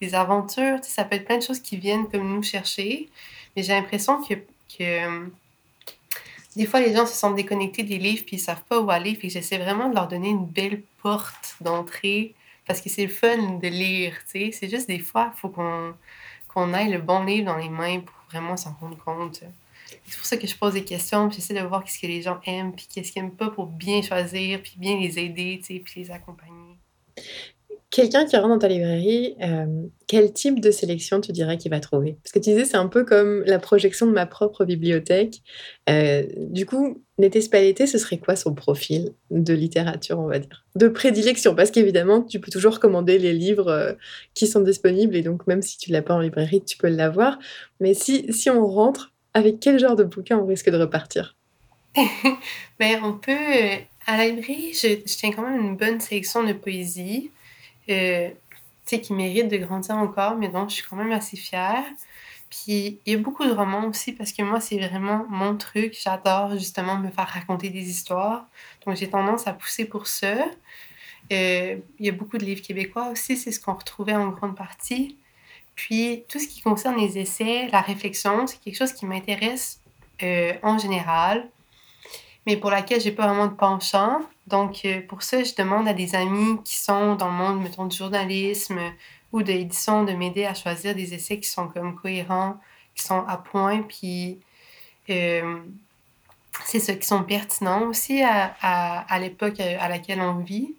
[0.00, 3.08] des aventures, tu sais, ça peut être plein de choses qui viennent comme nous chercher.
[3.56, 4.34] Mais j'ai l'impression que,
[4.78, 5.30] que
[6.56, 9.14] des fois, les gens se sentent déconnectés des livres puis ils savent pas où aller.
[9.14, 12.34] Fait j'essaie vraiment de leur donner une belle porte d'entrée
[12.66, 14.50] parce que c'est le fun de lire, tu sais.
[14.52, 15.94] C'est juste des fois, il faut qu'on
[16.48, 19.42] qu'on ait le bon livre dans les mains pour vraiment s'en rendre compte.
[20.06, 22.22] C'est pour ça que je pose des questions, puis j'essaie de voir qu'est-ce que les
[22.22, 25.74] gens aiment, puis qu'est-ce qu'ils n'aiment pas pour bien choisir, puis bien les aider, tu
[25.74, 26.76] sais, puis les accompagner.
[27.92, 29.66] Quelqu'un qui rentre dans ta librairie, euh,
[30.06, 32.16] quel type de sélection tu dirais qu'il va trouver?
[32.24, 35.42] Parce que tu disais, c'est un peu comme la projection de ma propre bibliothèque.
[35.90, 40.64] Euh, du coup, Néthé Spalletti, ce serait quoi son profil de littérature, on va dire?
[40.74, 43.92] De prédilection, parce qu'évidemment, tu peux toujours commander les livres euh,
[44.32, 47.38] qui sont disponibles, et donc même si tu l'as pas en librairie, tu peux l'avoir.
[47.78, 51.36] Mais si, si on rentre, avec quel genre de bouquin on risque de repartir?
[52.80, 53.36] ben, on peut.
[54.06, 57.30] À la librairie, je tiens quand même une bonne sélection de poésie.
[57.90, 58.30] Euh,
[58.98, 61.84] qui mérite de grandir encore, mais dont je suis quand même assez fière.
[62.50, 65.96] Puis il y a beaucoup de romans aussi parce que moi, c'est vraiment mon truc.
[65.98, 68.46] J'adore justement me faire raconter des histoires.
[68.84, 70.34] Donc j'ai tendance à pousser pour ça.
[71.32, 74.56] Euh, il y a beaucoup de livres québécois aussi, c'est ce qu'on retrouvait en grande
[74.56, 75.16] partie.
[75.74, 79.80] Puis tout ce qui concerne les essais, la réflexion, c'est quelque chose qui m'intéresse
[80.22, 81.48] euh, en général
[82.46, 84.20] mais pour laquelle j'ai pas vraiment de penchant.
[84.46, 87.86] Donc, euh, pour ça, je demande à des amis qui sont dans le monde, mettons,
[87.86, 88.80] du journalisme
[89.32, 92.58] ou de l'édition de m'aider à choisir des essais qui sont comme cohérents,
[92.94, 94.40] qui sont à point, puis
[95.10, 95.60] euh,
[96.64, 100.74] c'est ça, qui sont pertinents aussi à, à, l'époque à laquelle on vit.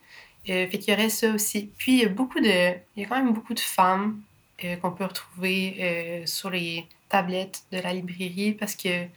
[0.50, 1.72] Euh, fait qu'il y aurait ça aussi.
[1.78, 2.74] Puis, il y a beaucoup de...
[2.96, 4.22] Il y a quand même beaucoup de femmes
[4.64, 9.08] euh, qu'on peut retrouver sur les tablettes de la librairie parce que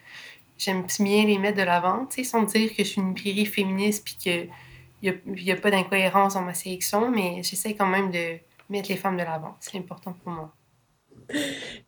[0.58, 4.16] j'aime bien les mettre de l'avant, sans dire que je suis une librairie féministe puis
[4.16, 4.48] qu'il
[5.02, 8.38] n'y a, y a pas d'incohérence dans ma sélection, mais j'essaie quand même de
[8.70, 9.56] mettre les femmes de l'avant.
[9.60, 10.52] C'est important pour moi.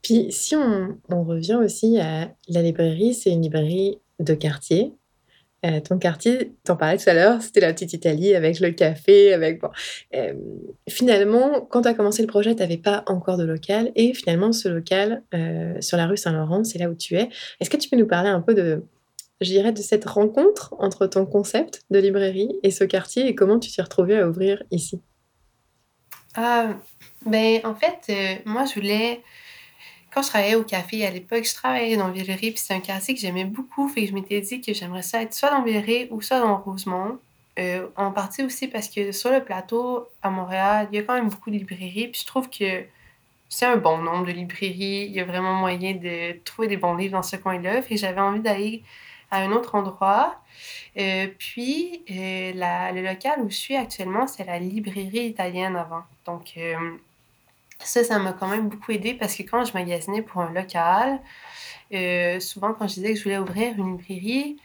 [0.02, 4.94] Puis si on revient aussi à la librairie, c'est une librairie de quartier.
[5.66, 9.32] Euh, ton quartier, t'en parlais tout à l'heure, c'était la petite Italie avec le café,
[9.32, 9.70] avec bon.
[10.14, 10.34] Euh,
[10.88, 14.68] finalement, quand tu commencé le projet, tu n'avais pas encore de local et finalement ce
[14.68, 17.28] local euh, sur la rue Saint-Laurent, c'est là où tu es.
[17.58, 18.84] Est-ce que tu peux nous parler un peu de
[19.40, 23.70] je de cette rencontre entre ton concept de librairie et ce quartier et comment tu
[23.70, 25.00] t'es retrouvée à ouvrir ici?
[26.34, 26.76] Ah,
[27.24, 29.22] ben, en fait, moi je voulais
[30.12, 33.14] quand je travaillais au café à l'époque, je travaillais dans Villeray, puis c'est un quartier
[33.14, 33.88] que j'aimais beaucoup.
[33.88, 36.56] Fait que je m'étais dit que j'aimerais ça être soit dans Villeray ou soit dans
[36.56, 37.18] Rosemont.
[37.58, 41.14] Euh, en partie aussi parce que sur le plateau à Montréal, il y a quand
[41.14, 42.08] même beaucoup de librairies.
[42.08, 42.84] Puis je trouve que
[43.48, 45.06] c'est un bon nombre de librairies.
[45.06, 47.82] Il y a vraiment moyen de trouver des bons livres dans ce coin-là.
[47.82, 48.82] Fait que j'avais envie d'aller
[49.30, 50.40] à un autre endroit.
[50.98, 56.02] Euh, puis, euh, la, le local où je suis actuellement, c'est la librairie italienne avant.
[56.26, 56.56] Donc,
[57.80, 61.20] ça, ça m'a quand même beaucoup aidé parce que quand je magasinais pour un local,
[61.92, 64.56] euh, souvent quand je disais que je voulais ouvrir une librairie,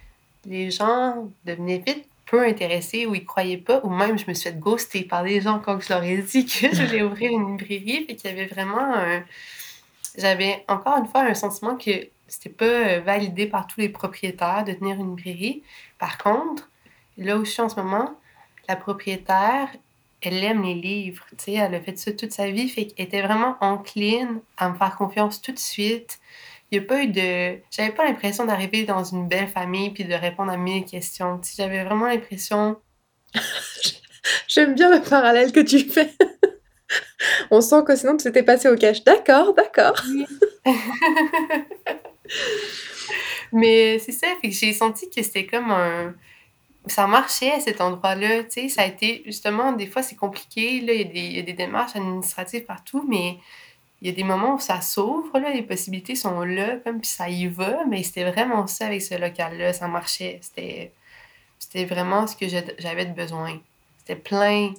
[0.45, 4.49] les gens devenaient vite peu intéressés ou ils croyaient pas, ou même je me suis
[4.49, 7.57] fait ghoster par des gens quand je leur ai dit que je voulais ouvrir une
[7.57, 9.23] librairie, et qu'il y avait vraiment un...
[10.17, 14.63] J'avais encore une fois un sentiment que c'était pas euh, validé par tous les propriétaires
[14.63, 15.63] de tenir une librairie.
[15.99, 16.69] Par contre,
[17.17, 18.15] là où je suis en ce moment,
[18.67, 19.69] la propriétaire
[20.25, 23.05] elle aime les livres, tu sais, elle a fait ça toute sa vie, fait qu'elle
[23.05, 26.19] était vraiment encline à me faire confiance tout de suite.
[26.71, 27.59] Il n'y a pas eu de...
[27.69, 31.39] J'avais pas l'impression d'arriver dans une belle famille puis de répondre à mille questions.
[31.39, 32.77] Tu sais, j'avais vraiment l'impression...
[34.47, 36.11] J'aime bien le parallèle que tu fais.
[37.51, 39.03] On sent que sinon tu t'étais passé au cash.
[39.03, 40.01] D'accord, d'accord.
[43.51, 46.15] Mais c'est ça, fait que j'ai senti que c'était comme un
[46.87, 50.81] ça marchait à cet endroit-là, tu sais, ça a été justement, des fois c'est compliqué,
[50.81, 53.37] là, il y, a des, démarches administratives partout, mais
[54.01, 57.09] il y a des moments où ça s'ouvre, là, les possibilités sont là, comme, puis
[57.09, 60.39] ça y va, mais c'était vraiment ça avec ce local-là, ça marchait.
[60.41, 60.91] C'était,
[61.57, 63.61] c'était vraiment ce que j'avais de besoin.
[63.99, 64.73] C'était plein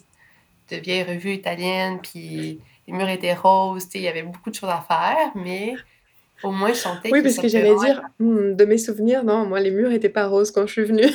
[0.70, 4.70] de vieilles revues italiennes, puis les murs étaient roses, il y avait beaucoup de choses
[4.70, 5.74] à faire, mais
[6.44, 9.70] au moins sentais Oui, parce que j'allais dire, hmm, de mes souvenirs, non, moi les
[9.70, 11.08] murs étaient pas roses quand je suis venue.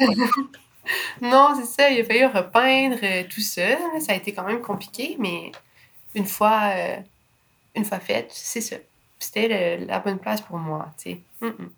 [1.20, 3.76] non, c'est ça, il a fallu repeindre euh, tout ça.
[4.00, 5.52] Ça a été quand même compliqué, mais
[6.14, 6.96] une fois, euh,
[7.74, 8.76] une fois faite, c'est ça.
[9.18, 11.20] C'était la bonne place pour moi, tu sais.
[11.40, 11.70] Mm, mm.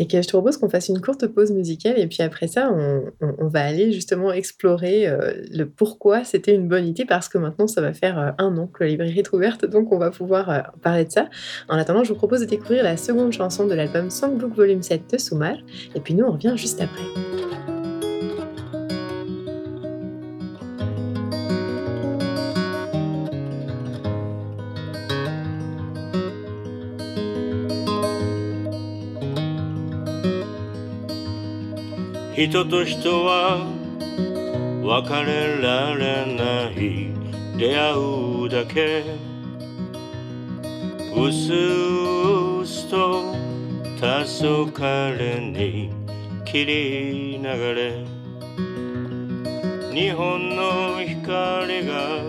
[0.00, 2.72] Et que je te propose qu'on fasse une courte pause musicale et puis après ça,
[2.72, 7.66] on, va aller justement explorer euh, le pourquoi c'était une bonne idée parce que maintenant,
[7.66, 10.72] ça va faire euh, un an que la librairie est ouverte, donc on va pouvoir
[10.82, 11.28] parler de ça.
[11.68, 15.12] En attendant, je vous propose de découvrir la seconde chanson de l'album Songbook Volume 7
[15.12, 15.56] de Soumar
[15.94, 17.29] et puis nous, on revient juste après.
[32.40, 33.66] 人と人は
[34.82, 37.12] 別れられない
[37.58, 37.92] 出会
[38.46, 39.04] うだけ。
[41.14, 43.36] 薄々と
[43.98, 45.92] 黄昏に
[46.46, 48.06] 切り流れ。
[49.92, 52.22] 日本の光が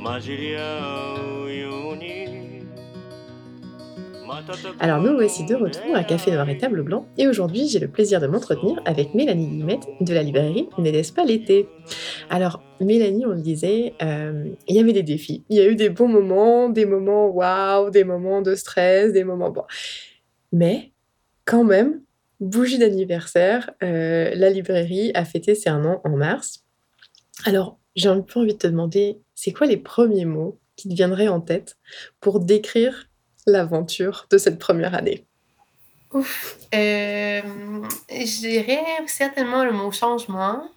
[0.00, 0.60] 混じり合
[1.41, 1.41] う
[4.80, 7.88] Alors nous voici de retour à Café Noir et Table Blanc et aujourd'hui j'ai le
[7.88, 11.68] plaisir de m'entretenir avec Mélanie Guillemette de la librairie N'était-ce pas l'été?
[12.30, 15.44] Alors Mélanie, on le disait, euh, il y avait des défis.
[15.48, 19.24] Il y a eu des bons moments, des moments waouh, des moments de stress, des
[19.24, 19.64] moments bon.
[20.50, 20.92] Mais
[21.44, 22.02] quand même,
[22.40, 26.64] bougie d'anniversaire, euh, la librairie a fêté ses un an en mars.
[27.44, 30.94] Alors j'ai un peu envie de te demander, c'est quoi les premiers mots qui te
[30.94, 31.76] viendraient en tête
[32.20, 33.08] pour décrire
[33.46, 35.24] l'aventure de cette première année
[36.12, 37.40] Ouf, euh,
[38.10, 40.68] je dirais certainement le mot changement.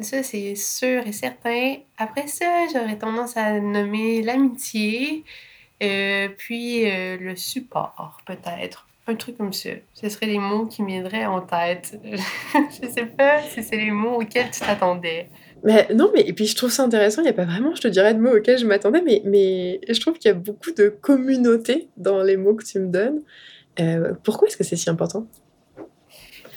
[0.00, 1.76] Ça, c'est sûr et certain.
[1.98, 5.24] Après ça, j'aurais tendance à nommer l'amitié,
[5.82, 8.86] euh, puis euh, le support, peut-être.
[9.06, 9.70] Un truc comme ça.
[9.94, 11.98] Ce seraient les mots qui m'aideraient en tête.
[12.04, 15.28] je sais pas si c'est les mots auxquels tu t'attendais.
[15.64, 17.88] Non, mais et puis je trouve ça intéressant, il n'y a pas vraiment, je te
[17.88, 21.88] dirais, de mots auxquels je m'attendais, mais, je trouve qu'il y a beaucoup de communauté
[21.96, 23.22] dans les mots que tu me donnes.
[23.80, 25.26] Euh, pourquoi est-ce que c'est si important?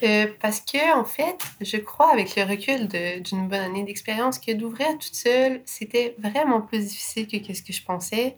[0.03, 4.51] Euh, parce que, en fait, je crois, avec le recul d'une bonne année d'expérience, que
[4.51, 8.37] d'ouvrir toute seule, c'était vraiment plus difficile que ce que je pensais.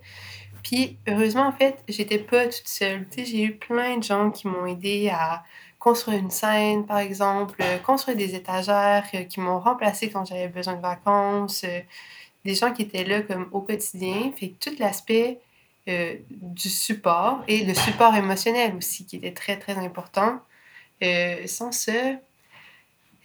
[0.64, 3.06] Puis, heureusement, en fait, j'étais pas toute seule.
[3.18, 5.44] J'ai eu plein de gens qui m'ont aidé à
[5.80, 10.50] construire une scène, par exemple, euh, construire des étagères euh, qui m'ont remplacé quand j'avais
[10.50, 11.80] besoin de vacances, euh,
[12.46, 14.32] des gens qui étaient là comme au quotidien.
[14.38, 15.40] Fait tout l'aspect
[16.30, 20.40] du support et le support émotionnel aussi qui était très, très important.
[21.48, 21.92] sans ça,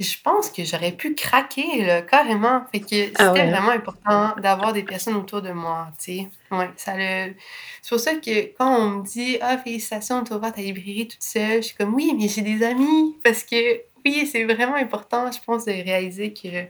[0.00, 2.64] je pense que j'aurais pu craquer, là, carrément.
[2.72, 6.28] Fait que ah c'était vraiment important d'avoir des personnes autour de moi, tu sais.
[6.50, 7.34] Ouais, ça le...
[7.80, 11.22] C'est pour ça que quand on me dit «Ah, félicitations, tu ouvert ta librairie toute
[11.22, 15.30] seule», je suis comme «Oui, mais j'ai des amis!» Parce que, oui, c'est vraiment important,
[15.30, 16.66] je pense, de réaliser que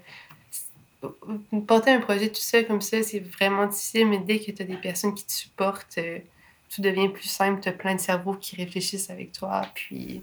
[1.67, 4.67] porter un projet tout seul comme ça, c'est vraiment difficile, mais dès que tu as
[4.67, 6.19] des personnes qui te supportent, euh,
[6.75, 10.23] tout devient plus simple, tu as plein de cerveaux qui réfléchissent avec toi, puis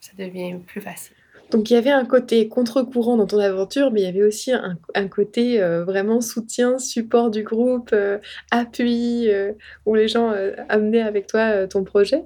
[0.00, 1.16] ça devient plus facile.
[1.50, 4.52] Donc il y avait un côté contre-courant dans ton aventure, mais il y avait aussi
[4.52, 8.18] un, côté euh, vraiment soutien, support du groupe, euh,
[8.50, 9.52] appui, euh,
[9.86, 10.32] où les gens
[10.68, 12.24] amenaient avec toi ton projet.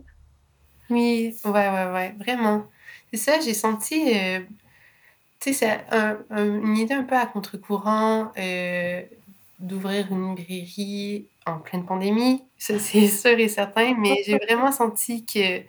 [0.90, 2.66] Oui, ouais, ouais, ouais, vraiment.
[3.12, 4.12] C'est ça, j'ai senti,
[5.40, 5.80] tu sais, c'est
[6.30, 8.32] une idée un peu à contre-courant
[9.58, 15.24] d'ouvrir une librairie en pleine pandémie, ça c'est sûr et certain, mais j'ai vraiment senti
[15.24, 15.62] que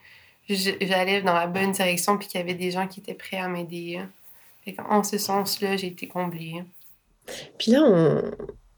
[0.50, 3.48] j'allais dans la bonne direction puis qu'il y avait des gens qui étaient prêts à
[3.48, 4.00] m'aider.
[4.90, 6.64] En ce sens-là, j'ai été comblée.
[7.58, 8.22] Puis là,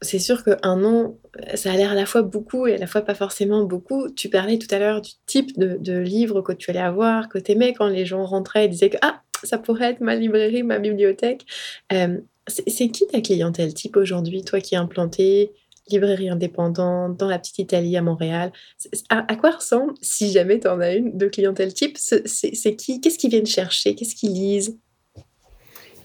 [0.00, 1.16] c'est sûr qu'un an,
[1.54, 4.10] ça a l'air à la fois beaucoup et à la fois pas forcément beaucoup.
[4.10, 7.38] Tu parlais tout à l'heure du type de, de livre que tu allais avoir, que
[7.38, 10.62] tu aimais quand les gens rentraient et disaient que ah, ça pourrait être ma librairie,
[10.62, 11.46] ma bibliothèque.
[11.92, 15.52] Euh, c'est qui ta clientèle type aujourd'hui, toi qui es implanté
[15.88, 18.52] librairie indépendante dans la petite Italie à Montréal.
[19.08, 23.18] À, quoi ressemble, si jamais tu en as une, de clientèle type C'est qui Qu'est-ce
[23.18, 24.78] qu'ils viennent chercher Qu'est-ce qu'ils lisent?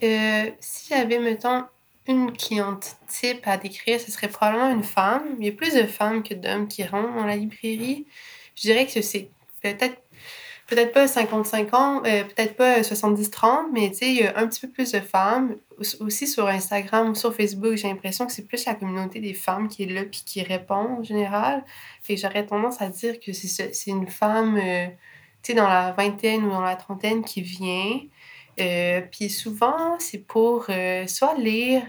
[0.04, 1.64] Euh, Si j'avais, mettons,
[2.08, 5.24] une cliente type à décrire, ce serait probablement une femme.
[5.40, 8.06] Il y a plus de femmes que d'hommes qui rentrent dans la librairie.
[8.56, 9.30] Je dirais que c'est
[9.62, 9.98] peut-être
[10.68, 14.70] peut-être pas 55 ans, euh, peut-être pas 70-30, mais il y a un petit peu
[14.70, 15.56] plus de femmes.
[16.00, 19.68] Aussi sur Instagram ou sur Facebook, j'ai l'impression que c'est plus la communauté des femmes
[19.68, 21.64] qui est là puis qui répond en général.
[22.02, 24.88] Fait j'aurais tendance à dire que c'est une femme, euh,
[25.44, 28.00] tu sais, dans la vingtaine ou dans la trentaine qui vient.
[28.60, 30.66] Euh, puis souvent, c'est pour
[31.08, 31.84] soit lire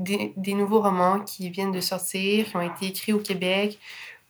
[0.00, 3.78] des, des, nouveaux romans qui viennent de sortir, qui ont été écrits au Québec,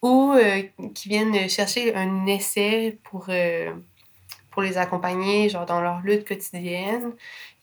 [0.03, 0.63] ou euh,
[0.95, 3.73] qui viennent chercher un essai pour, euh,
[4.51, 7.13] pour les accompagner, genre dans leur lutte quotidienne.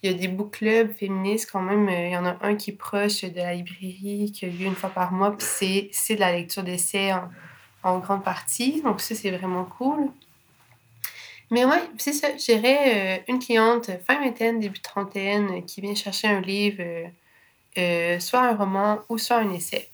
[0.04, 1.88] Il y a des book clubs féministes quand même.
[1.90, 4.66] Euh, il y en a un qui est proche de la librairie, qui a lieu
[4.66, 7.30] une fois par mois, puis c'est de la lecture d'essai en,
[7.84, 8.82] en, grande partie.
[8.82, 10.10] Donc ça, c'est vraiment cool.
[11.50, 12.28] Mais ouais, c'est ça.
[12.38, 16.84] J'irais une cliente fin vingtaine, début trentaine, qui vient chercher un livre,
[18.20, 19.90] soit un roman ou soit un essai.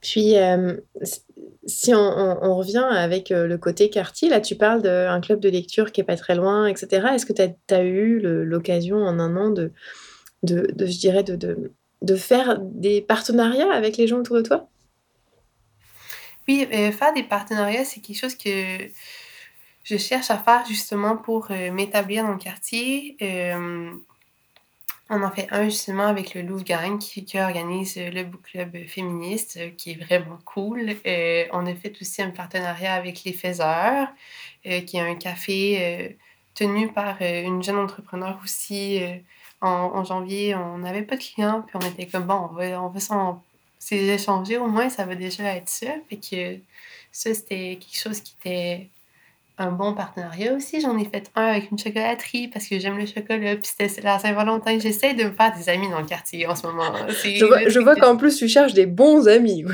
[0.00, 0.76] Puis, euh,
[1.68, 5.92] si on, revient avec euh, le côté quartier, là, tu parles d'un club de lecture
[5.92, 7.08] qui est pas très loin, etc.
[7.12, 9.72] Est-ce que tu as, eu l'occasion en un an de,
[10.42, 11.36] de, je dirais, de,
[12.00, 14.68] de, faire des partenariats avec les gens autour de toi?
[16.48, 18.88] Oui, euh, faire des partenariats, c'est quelque chose que
[19.84, 23.16] je cherche à faire justement pour m'établir dans le quartier.
[25.10, 29.56] On en fait un justement avec le Louvre Gang qui, organise le book club féministe,
[29.58, 30.96] euh, qui est vraiment cool.
[31.06, 34.08] Euh, on a fait aussi un partenariat avec Les Faiseurs,
[34.66, 36.18] euh, qui est un café
[36.54, 39.00] tenu par une jeune entrepreneur aussi.
[39.60, 42.98] En, janvier, on n'avait pas de clients, puis on était comme bon, on va, on
[43.00, 43.42] s'en
[44.60, 45.86] au moins, ça va déjà être ça.
[46.08, 46.60] Fait que
[47.12, 48.90] ça, c'était quelque chose qui était
[49.58, 50.80] un bon partenariat aussi.
[50.80, 53.56] J'en ai fait un avec une chocolaterie parce que j'aime le chocolat.
[53.56, 54.78] Puis c'était la Saint-Valentin.
[54.78, 56.92] J'essaie de me faire des amis dans le quartier en ce moment.
[57.24, 59.64] Je vois, je vois qu'en plus, tu cherches des bons amis.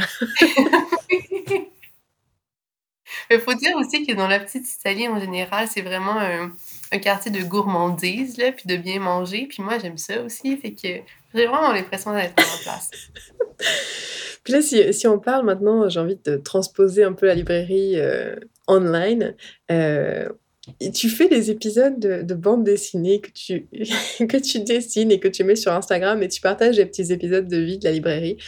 [3.31, 6.51] Il faut dire aussi que dans la petite Italie, en général, c'est vraiment un,
[6.93, 9.47] un, quartier de gourmandise, là, puis de bien manger.
[9.47, 10.57] Puis moi, j'aime ça aussi.
[10.57, 10.81] Fait que
[11.35, 12.91] j'ai vraiment l'impression d'être en place.
[14.45, 17.95] Puis là, si, si, on parle maintenant, j'ai envie de transposer un peu la librairie
[17.97, 18.37] euh,
[18.69, 19.35] online.
[19.71, 20.29] Euh,
[20.95, 23.69] tu fais des épisodes de, de bande dessinée que tu,
[24.27, 27.49] que tu dessines et que tu mets sur Instagram et tu partages des petits épisodes
[27.49, 28.39] de vie de la librairie.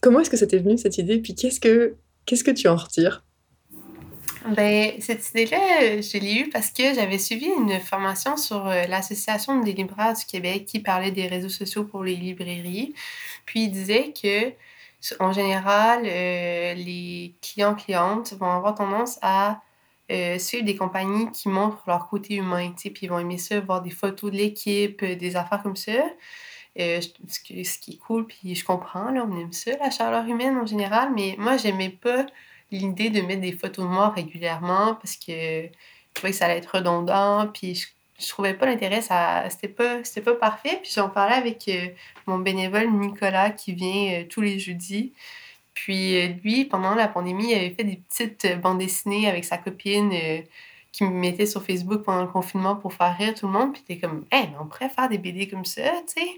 [0.00, 1.18] Comment est-ce que ça t'est venu cette idée?
[1.18, 3.25] Puis qu'est-ce que, qu'est-ce que tu en retires?
[4.54, 9.60] Ben, cette idée-là, je l'ai eue parce que j'avais suivi une formation sur euh, l'Association
[9.60, 12.94] des libraires du Québec qui parlait des réseaux sociaux pour les librairies.
[13.44, 14.52] Puis il disait que
[15.20, 19.62] en général, euh, les clients-clientes vont avoir tendance à
[20.10, 23.82] euh, suivre des compagnies qui montrent leur côté humain, puis ils vont aimer ça, voir
[23.82, 25.92] des photos de l'équipe, euh, des affaires comme ça.
[26.76, 30.66] ce, qui est cool, puis je comprends, là, on aime ça, la chaleur humaine en
[30.66, 32.26] général, mais moi, j'aimais pas
[32.70, 36.58] l'idée de mettre des photos de moi régulièrement parce que je trouvais que ça allait
[36.58, 37.86] être redondant, puis je
[38.18, 40.78] je trouvais pas l'intérêt, ça c'était pas c'était pas parfait.
[40.82, 41.88] Puis j'en parlais avec euh,
[42.26, 45.12] mon bénévole Nicolas qui vient euh, tous les jeudis.
[45.74, 49.58] Puis euh, lui, pendant la pandémie, il avait fait des petites bandes dessinées avec sa
[49.58, 50.12] copine
[50.92, 53.72] qui me mettait sur Facebook pendant le confinement pour faire rire tout le monde.
[53.74, 56.28] Puis t'es comme, hey, mais on pourrait faire des BD comme ça, tu sais.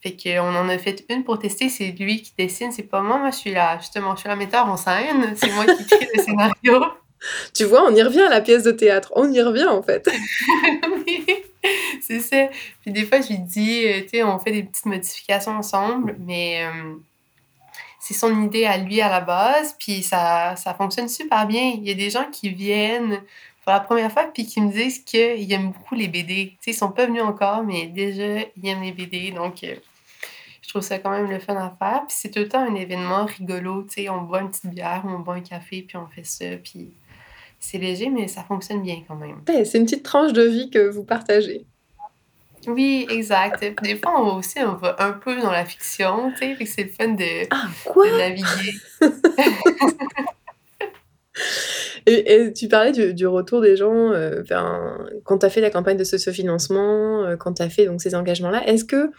[0.00, 3.18] Fait qu'on en a fait une pour tester, c'est lui qui dessine, c'est pas moi.
[3.18, 6.08] Moi, je suis là, justement, je suis la metteur en scène, c'est moi qui crée
[6.14, 6.84] le scénario.
[7.52, 9.12] Tu vois, on y revient à la pièce de théâtre.
[9.16, 10.08] On y revient, en fait.
[12.00, 12.48] c'est ça.
[12.80, 16.16] Puis des fois, je lui dis, euh, tu sais, on fait des petites modifications ensemble,
[16.20, 16.94] mais euh,
[17.98, 21.72] c'est son idée à lui à la base, puis ça, ça fonctionne super bien.
[21.76, 23.20] Il y a des gens qui viennent
[23.68, 26.52] pour la première fois, puis qui me disent qu'ils aiment beaucoup les BD.
[26.52, 29.62] Tu sais, ils sont pas venus encore, mais déjà, ils aiment les BD, donc...
[29.62, 29.74] Euh,
[30.62, 32.04] je trouve ça quand même le fun à faire.
[32.06, 33.86] Puis c'est tout le temps un événement rigolo.
[34.10, 36.44] On boit une petite bière, on boit un café, puis on fait ça.
[36.62, 36.92] Puis
[37.58, 39.40] c'est léger, mais ça fonctionne bien quand même.
[39.46, 41.64] c'est une petite tranche de vie que vous partagez.
[42.66, 43.64] Oui, exact.
[43.82, 46.84] Des fois, on va aussi on va un peu dans la fiction, tu sais, c'est
[46.84, 48.06] le fun de, ah, quoi?
[48.06, 48.74] de naviguer.
[52.08, 54.42] et, tu parlais du, retour des gens euh,
[55.24, 58.14] quand tu as fait la campagne de sociofinancement, euh, quand tu as fait donc, ces
[58.14, 58.66] engagements-là.
[58.66, 59.10] Est-ce que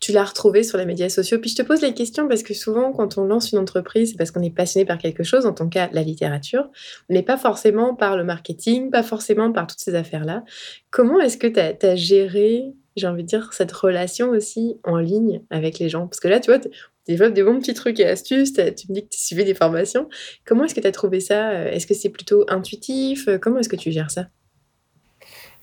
[0.00, 1.38] tu l'as retrouvé sur les médias sociaux?
[1.38, 4.16] Puis je te pose la question parce que souvent, quand on lance une entreprise, c'est
[4.16, 6.68] parce qu'on est passionné par quelque chose, en ton cas la littérature,
[7.08, 10.44] mais pas forcément par le marketing, pas forcément par toutes ces affaires-là.
[10.90, 15.42] Comment est-ce que tu as, géré, j'ai envie de dire, cette relation aussi en ligne
[15.50, 16.08] avec les gens?
[16.08, 16.60] Parce que là, tu vois,
[17.06, 20.08] développes des bons petits trucs et astuces, tu me dis que tu suivais des formations.
[20.44, 21.70] Comment est-ce que tu as trouvé ça?
[21.70, 23.28] Est-ce que c'est plutôt intuitif?
[23.40, 24.26] Comment est-ce que tu gères ça?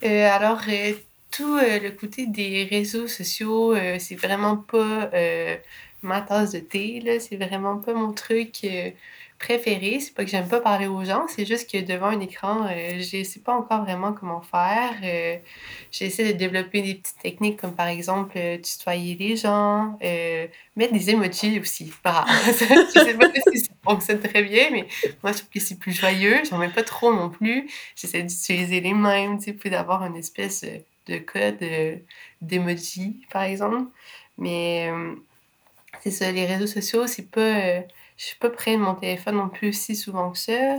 [0.04, 0.94] Euh, alors, euh,
[1.32, 5.12] tout euh, le côté des réseaux sociaux, c'est vraiment pas
[6.02, 7.20] ma tasse de thé.
[7.20, 8.66] C'est vraiment pas mon truc.
[9.40, 10.00] Préféré.
[10.00, 13.00] C'est pas que j'aime pas parler aux gens, c'est juste que devant un écran, euh,
[13.00, 14.94] je sais pas encore vraiment comment faire.
[15.04, 15.38] Euh,
[15.92, 20.94] j'essaie de développer des petites techniques comme par exemple euh, tutoyer les gens, euh, mettre
[20.94, 21.92] des emojis aussi.
[22.04, 24.88] Ah, je sais pas si ça fonctionne très bien, mais
[25.24, 26.42] moi je trouve que c'est plus joyeux.
[26.50, 27.70] J'en mets pas trop non plus.
[27.96, 30.66] J'essaie d'utiliser les mêmes, puis d'avoir une espèce
[31.08, 31.60] de code
[32.42, 33.90] d'emoji, par exemple.
[34.38, 34.90] Mais
[36.02, 37.84] c'est ça, les réseaux sociaux, c'est pas
[38.20, 40.76] je suis pas près de mon téléphone non plus si souvent que ça.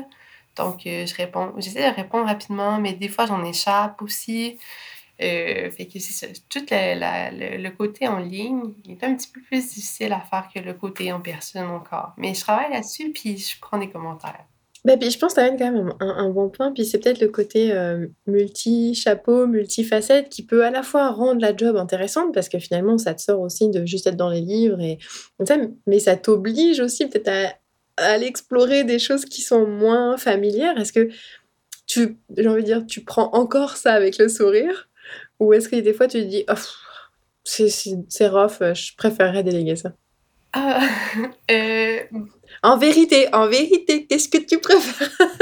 [0.56, 1.54] Donc, euh, je réponds.
[1.56, 4.58] J'essaie de répondre rapidement, mais des fois, j'en échappe aussi.
[5.22, 6.26] Euh, fait que c'est ça.
[6.50, 10.74] Tout le, côté en ligne est un petit peu plus difficile à faire que le
[10.74, 12.12] côté en personne encore.
[12.18, 14.44] Mais je travaille là-dessus, puis je prends des commentaires.
[14.84, 16.72] Bah, puis je pense que tu as quand même un, bon point.
[16.72, 21.54] Puis c'est peut-être le côté euh, multi-chapeau, multi-facette qui peut à la fois rendre la
[21.54, 24.80] job intéressante parce que finalement ça te sort aussi de juste être dans les livres
[24.80, 24.98] et
[25.86, 27.54] mais ça t'oblige aussi peut-être à,
[27.96, 30.78] aller explorer des choses qui sont moins familières.
[30.78, 31.10] Est-ce que
[31.86, 34.88] tu, j'ai envie de dire, tu prends encore ça avec le sourire?
[35.40, 36.54] Ou est-ce que des fois tu te dis, oh,
[37.44, 39.92] c'est rough, je préférerais déléguer ça?
[40.52, 40.80] Ah,
[41.50, 41.98] euh,
[42.62, 45.10] en vérité, en vérité, qu'est-ce que tu préfères?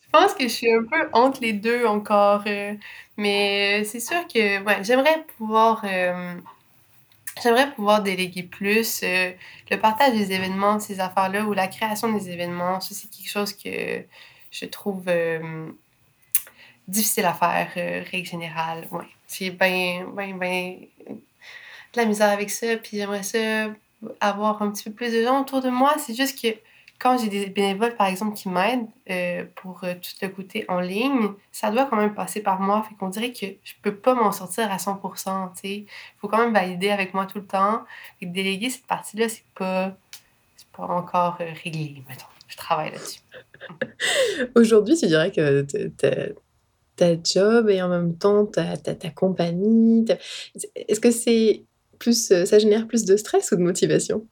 [0.00, 2.74] Je pense que je suis un peu entre les deux encore, euh,
[3.16, 6.34] mais c'est sûr que, ouais, j'aimerais pouvoir, euh,
[7.42, 12.78] j'aimerais pouvoir déléguer plus, le partage des événements, ces affaires-là ou la création des événements,
[12.80, 14.04] ça, c'est quelque chose que
[14.52, 15.06] je trouve,
[16.86, 17.72] difficile à faire,
[18.10, 19.06] règle générale, ouais.
[19.28, 20.76] J'ai bien, bien, bien
[21.96, 23.68] la misère avec ça, puis j'aimerais ça
[24.20, 25.94] avoir un petit peu plus de gens autour de moi.
[25.98, 26.48] C'est juste que
[26.98, 30.80] quand j'ai des bénévoles, par exemple, qui m'aident euh, pour euh, tout le côté en
[30.80, 32.84] ligne, ça doit quand même passer par moi.
[32.88, 35.84] Fait qu'on dirait que je peux pas m'en sortir à 100%, tu sais.
[36.18, 37.84] faut quand même valider avec moi tout le temps.
[38.20, 39.96] Et déléguer cette partie-là, c'est pas,
[40.76, 42.26] pas encore euh, réglé, mettons.
[42.48, 43.20] Je travaille là-dessus.
[44.54, 45.66] Aujourd'hui, tu dirais que
[46.96, 50.04] ta job et en même temps ta, ta, ta compagnie.
[50.74, 51.64] Est-ce que c'est
[52.04, 54.26] plus, euh, ça génère plus de stress ou de motivation?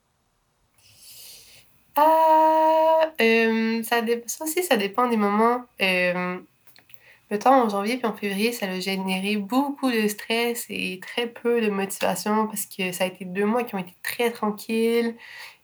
[1.96, 4.00] Ah, ça,
[4.40, 5.64] aussi, ça dépend des moments.
[5.78, 11.26] le temps en janvier puis en février, ça a généré beaucoup de stress et très
[11.26, 15.16] peu de motivation parce que ça a été deux mois qui ont été très tranquilles.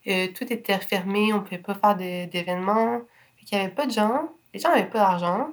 [0.06, 3.00] Euh, tout était refermé, on ne pouvait pas faire d'événements.
[3.42, 4.30] Il n'y avait pas de gens.
[4.54, 5.48] Les gens n'avaient pas d'argent.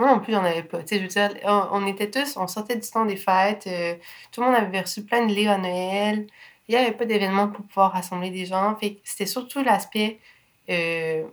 [0.00, 0.78] Moi non plus, j'en avais pas.
[0.82, 3.94] Tu sais, je veux dire, on, était tous, on sortait du temps des fêtes, euh,
[4.32, 6.26] tout le monde avait reçu plein de livres à Noël.
[6.68, 8.78] Il n'y avait pas d'événement pour pouvoir rassembler des gens.
[9.04, 10.18] C'était surtout l'aspect
[10.70, 11.24] euh,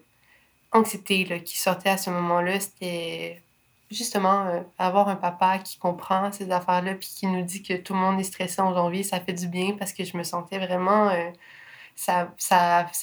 [0.73, 2.59] anxiété qui sortait à ce moment-là.
[2.59, 3.41] C'était
[3.89, 7.93] justement euh, avoir un papa qui comprend ces affaires-là puis qui nous dit que tout
[7.93, 10.57] le monde est stressé en janvier, ça fait du bien parce que je me sentais
[10.59, 11.09] vraiment.
[11.95, 12.33] ça,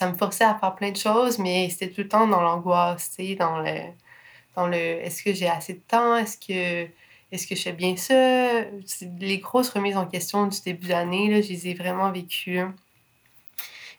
[0.03, 3.35] me forçait à faire plein de choses, mais c'était tout le temps dans l'angoisse, tu
[3.37, 3.81] dans le
[4.57, 6.89] dans le est-ce que j'ai assez de temps, est-ce que
[7.33, 8.63] est-ce que je fais bien ça?
[9.19, 12.61] Les grosses remises en question du début d'année, je les ai vraiment vécues.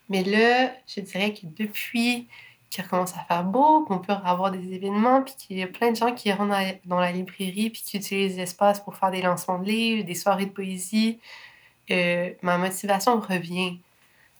[0.08, 2.28] Mais là, je dirais que depuis
[2.70, 5.90] qu'il recommence à faire beau, qu'on peut avoir des événements, puis qu'il y a plein
[5.90, 9.58] de gens qui rentrent dans la librairie, puis qui utilisent l'espace pour faire des lancements
[9.58, 11.18] de livres, des soirées de poésie,
[11.90, 13.78] euh, ma motivation revient.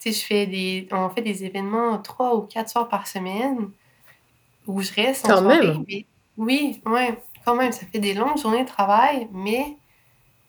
[0.01, 3.71] Tu je fais des, on fait des événements trois ou quatre soirs par semaine
[4.67, 5.67] où je reste en soirée.
[5.67, 5.85] Même.
[6.37, 9.77] oui, ouais, quand même, ça fait des longues journées de travail, mais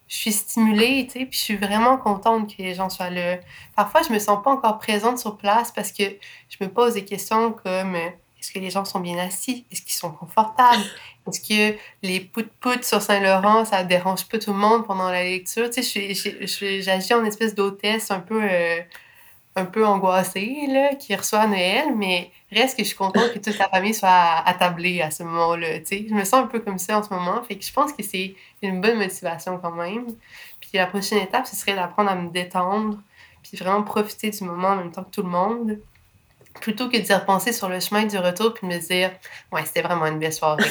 [0.07, 3.37] je suis stimulée, tu sais, puis je suis vraiment contente que les gens soient là.
[3.75, 6.03] Parfois, je me sens pas encore présente sur place parce que
[6.49, 9.65] je me pose des questions comme est-ce que les gens sont bien assis?
[9.71, 10.83] Est-ce qu'ils sont confortables?
[11.27, 15.69] Est-ce que les pout-pout sur Saint-Laurent, ça dérange pas tout le monde pendant la lecture?
[15.69, 18.41] Tu sais, j'agis en espèce d'hôtesse un peu...
[18.41, 18.79] Euh,
[19.57, 23.57] un peu angoissée, là, qui reçoit Noël, mais reste que je suis contente que toute
[23.57, 25.79] la famille soit attablée à ce moment-là.
[25.89, 28.03] Je me sens un peu comme ça en ce moment, fait que je pense que
[28.03, 30.05] c'est une bonne motivation quand même.
[30.61, 32.99] Puis la prochaine étape, ce serait d'apprendre à me détendre,
[33.41, 35.79] puis vraiment profiter du moment en même temps que tout le monde,
[36.61, 39.11] plutôt que de repenser sur le chemin du retour, puis me dire
[39.51, 40.63] «Ouais, c'était vraiment une belle soirée.»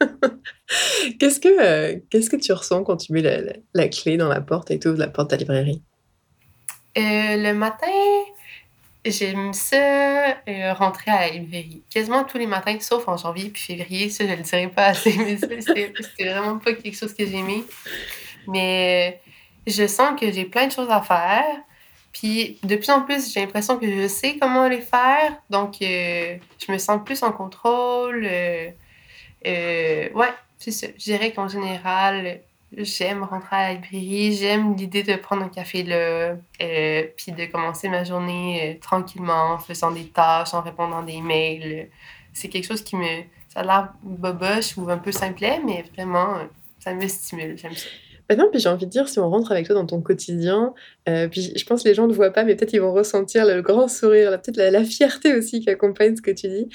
[1.18, 3.40] Qu'est-ce que, euh, que tu ressens quand tu mets la,
[3.74, 5.82] la, clé dans la porte et ouvres la porte de ta librairie?
[6.98, 7.86] Euh, le matin,
[9.04, 9.76] j'aime ça
[10.48, 11.82] euh, rentrer à librairie.
[11.90, 14.10] Quasiment tous les matins, sauf en janvier puis février.
[14.10, 15.92] Ça, je le dirais pas assez, mais c'était
[16.28, 17.62] vraiment pas quelque chose que j'aimais.
[18.46, 19.20] Mais
[19.66, 21.44] je sens que j'ai plein de choses à faire.
[22.12, 25.34] Puis de plus en plus, j'ai l'impression que je sais comment les faire.
[25.48, 28.24] Donc, euh, je me sens plus en contrôle.
[29.44, 30.88] ouais, c'est ça.
[30.98, 32.42] Je dirais qu'en général,
[32.76, 37.44] j'aime rentrer à la librairie, j'aime l'idée de prendre un café là, euh, puis de
[37.46, 41.88] commencer ma journée euh, tranquillement, en faisant des tâches, en répondant des mails.
[42.32, 43.22] C'est quelque chose qui me...
[43.48, 46.38] Ça a l'air boboche ou un peu simplet, mais vraiment,
[46.78, 47.88] ça me stimule, j'aime ça.
[48.32, 50.72] Bah non, puis j'ai envie de dire, si on rentre avec toi dans ton quotidien,
[51.06, 53.44] euh, puis je pense que les gens ne voient pas, mais peut-être ils vont ressentir
[53.44, 56.66] le grand sourire, peut-être la, fierté aussi qui accompagne ce que tu dis.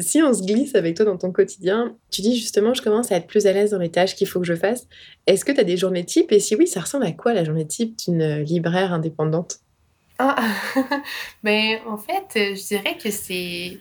[0.00, 3.16] Si on se glisse avec toi dans ton quotidien, tu dis justement, je commence à
[3.18, 4.88] être plus à l'aise dans les tâches qu'il faut que je fasse.
[5.28, 6.32] Est-ce que tu as des journées types?
[6.32, 9.58] Et si oui, ça ressemble à quoi la journée type d'une libraire indépendante?
[10.18, 10.34] Ah,
[11.44, 13.78] ben en fait, je dirais que c'est...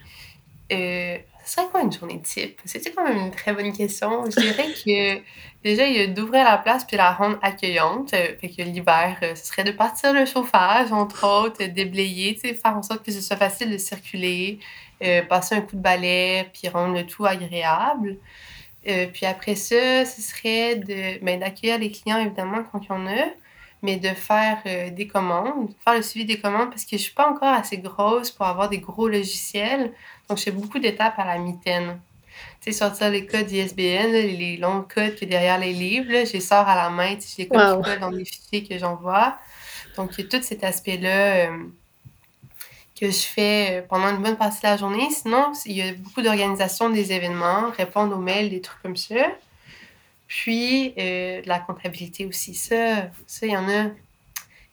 [0.71, 2.59] Euh, ce serait quoi une journée type?
[2.65, 4.25] C'était quand même une très bonne question?
[4.25, 5.21] Je dirais que
[5.63, 8.13] déjà, il y a d'ouvrir la place puis la rendre accueillante.
[8.13, 12.77] Euh, fait que l'hiver, euh, ce serait de partir le chauffage, entre autres, déblayer, faire
[12.77, 14.59] en sorte que ce soit facile de circuler,
[15.03, 18.17] euh, passer un coup de balai, puis rendre le tout agréable.
[19.13, 20.75] puis après ça, ce serait
[21.21, 23.25] ben, d'accueillir les clients, évidemment, quand il y en a,
[23.83, 27.29] mais de faire des commandes, faire le suivi des commandes parce que je suis pas
[27.29, 29.91] encore assez grosse pour avoir des gros logiciels.
[30.29, 31.99] Donc, j'ai beaucoup d'étapes à la mitaine.
[32.61, 36.39] Tu sais, sortir les codes ISBN, les longs codes qui derrière les livres, je les
[36.39, 39.37] sors à la main, sais, les qui dans les fichiers que j'envoie.
[39.97, 41.57] Donc, il y a tout cet aspect-là euh,
[42.99, 45.09] que je fais euh, pendant une bonne partie de la journée.
[45.11, 49.15] Sinon, il y a beaucoup d'organisation des événements, répondre aux mails, des trucs comme ça.
[50.27, 52.53] Puis, euh, la comptabilité aussi.
[52.55, 53.91] Ça, ça, il y en a.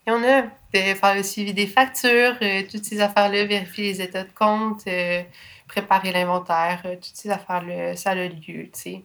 [0.07, 0.43] Il y en a.
[0.73, 2.37] De faire le suivi des factures,
[2.71, 4.87] toutes ces affaires-là, vérifier les états de compte,
[5.71, 9.01] préparer l'inventaire, euh, toutes ces affaires-là, ça a lieu, tu sais.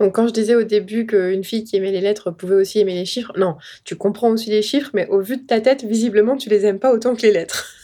[0.00, 2.94] Donc, quand je disais au début qu'une fille qui aimait les lettres pouvait aussi aimer
[2.94, 6.36] les chiffres, non, tu comprends aussi les chiffres, mais au vu de ta tête, visiblement,
[6.36, 7.75] tu les aimes pas autant que les lettres.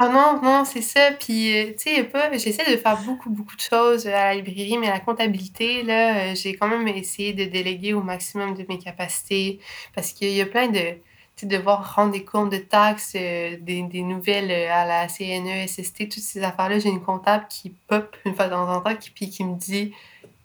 [0.00, 1.12] Ah non, non, c'est ça.
[1.12, 4.88] Puis, euh, tu sais, j'essaie de faire beaucoup, beaucoup de choses à la librairie, mais
[4.88, 9.60] la comptabilité, là, euh, j'ai quand même essayé de déléguer au maximum de mes capacités
[9.94, 10.96] parce qu'il y a plein de
[11.44, 16.22] devoir rendre des comptes de taxes, euh, des, des, nouvelles à la CNE, SST, toutes
[16.22, 16.78] ces affaires-là.
[16.80, 19.56] J'ai une comptable qui pop une fois de temps en temps, qui, puis qui me
[19.56, 19.94] dit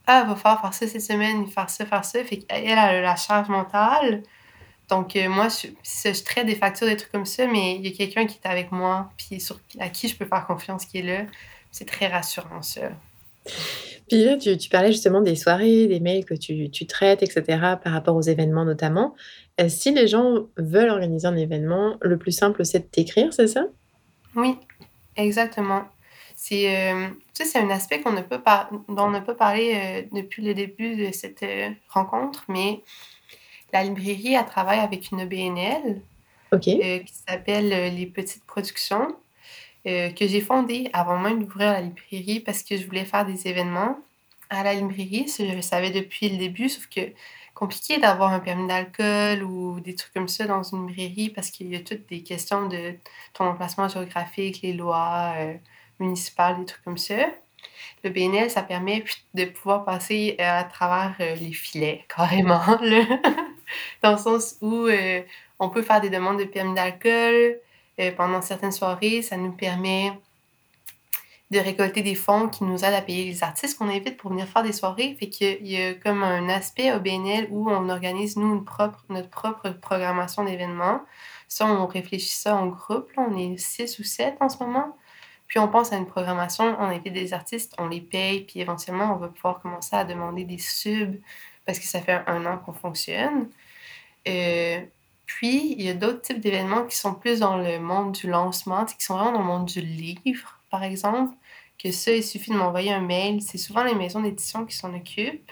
[0.08, 2.24] Ah, va faire, faire ça cette semaine, faire ça, faire ça.
[2.24, 4.24] Fait qu'elle, elle a la charge mentale.
[4.90, 7.94] Donc, euh, moi, je, je, traite des factures, des trucs comme ça, mais il y
[7.94, 10.98] a quelqu'un qui est avec moi, puis sur, à qui je peux faire confiance, qui
[10.98, 11.26] est là.
[11.72, 12.90] C'est très rassurant, ça.
[14.10, 17.44] Puis là, tu, tu, parlais justement des soirées, des mails que tu, tu traites, etc.,
[17.84, 19.16] par rapport aux événements notamment.
[19.62, 23.48] Euh, si les gens veulent organiser un événement, le plus simple, c'est de t'écrire, c'est
[23.48, 23.68] ça?
[24.36, 24.58] Oui,
[25.16, 25.84] exactement.
[26.36, 30.02] C'est euh, c'est un aspect qu'on ne peut pas, dont on n'a pas parlé euh,
[30.14, 31.46] depuis le début de cette
[31.90, 32.82] rencontre, mais
[33.74, 36.02] la librairie, a travaillé avec une BNL
[36.62, 39.16] qui s'appelle Les Petites Productions,
[39.86, 43.98] que j'ai fondée avant même d'ouvrir la librairie parce que je voulais faire des événements
[44.50, 45.28] à la librairie.
[45.28, 47.02] Je le savais depuis le début, sauf que
[47.60, 51.68] compliqué d'avoir un permis d'alcool ou des trucs comme ça dans une librairie parce qu'il
[51.68, 52.96] y a toutes des questions de
[53.34, 55.54] ton emplacement géographique, les lois euh,
[56.00, 57.18] municipales, des trucs comme ça.
[58.04, 59.04] Le BNL, ça permet
[59.34, 62.62] de pouvoir passer euh, à travers euh, les filets, carrément,
[64.04, 64.88] dans le sens où
[65.60, 67.60] on peut faire des demandes de permis d'alcool
[68.16, 69.22] pendant certaines soirées.
[69.22, 70.14] Ça nous permet
[71.52, 74.48] de récolter des fonds qui nous aident à payer les artistes qu'on invite pour venir
[74.48, 75.16] faire des soirées.
[75.20, 78.64] Fait qu'il y a comme un aspect au BNL où on organise, nous,
[79.10, 81.02] notre propre programmation d'événements.
[81.48, 83.10] Ça, on réfléchit ça en groupe.
[83.18, 84.96] on est six ou sept en ce moment.
[85.48, 89.16] Puis on pense à une programmation, on invite des artistes, on les paye, puis éventuellement,
[89.16, 91.20] on va pouvoir commencer à demander des subs
[91.70, 93.48] parce que ça fait un an qu'on fonctionne.
[94.28, 94.82] Euh,
[95.28, 98.86] puis, il y a d'autres types d'événements qui sont plus dans le monde du lancement,
[98.86, 101.36] qui sont vraiment dans le monde du livre par exemple,
[101.78, 103.44] que ça, il suffit de m'envoyer un mail.
[103.44, 105.52] C'est souvent les maisons d'édition qui s'en occupent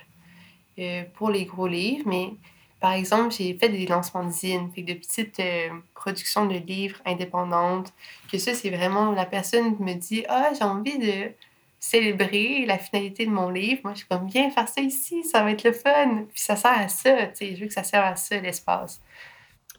[0.80, 2.34] euh, pour les gros livres, mais
[2.80, 7.94] par exemple, j'ai fait des lancements de zines, fait petites euh, productions de livres indépendantes,
[8.32, 11.32] que ça, c'est vraiment la personne me dit Ah, j'ai envie de
[11.80, 13.82] célébrer la finalité de mon livre.
[13.84, 16.26] Moi, je suis comme bien faire ça ici, ça va être le fun.
[16.30, 19.02] Puis ça sert à ça, tu sais, je veux que ça serve à ça, l'espace.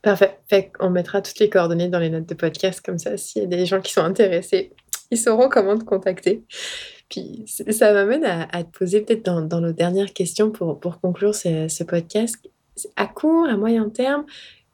[0.03, 0.39] Parfait.
[0.49, 3.45] Fait qu'on mettra toutes les coordonnées dans les notes de podcast, comme ça, s'il y
[3.45, 4.73] a des gens qui sont intéressés,
[5.11, 6.45] ils sauront comment te contacter.
[7.09, 11.83] Puis ça m'amène à, te poser peut-être dans, nos dernières questions pour, pour conclure ce,
[11.85, 12.37] podcast.
[12.97, 14.25] À court, à moyen terme,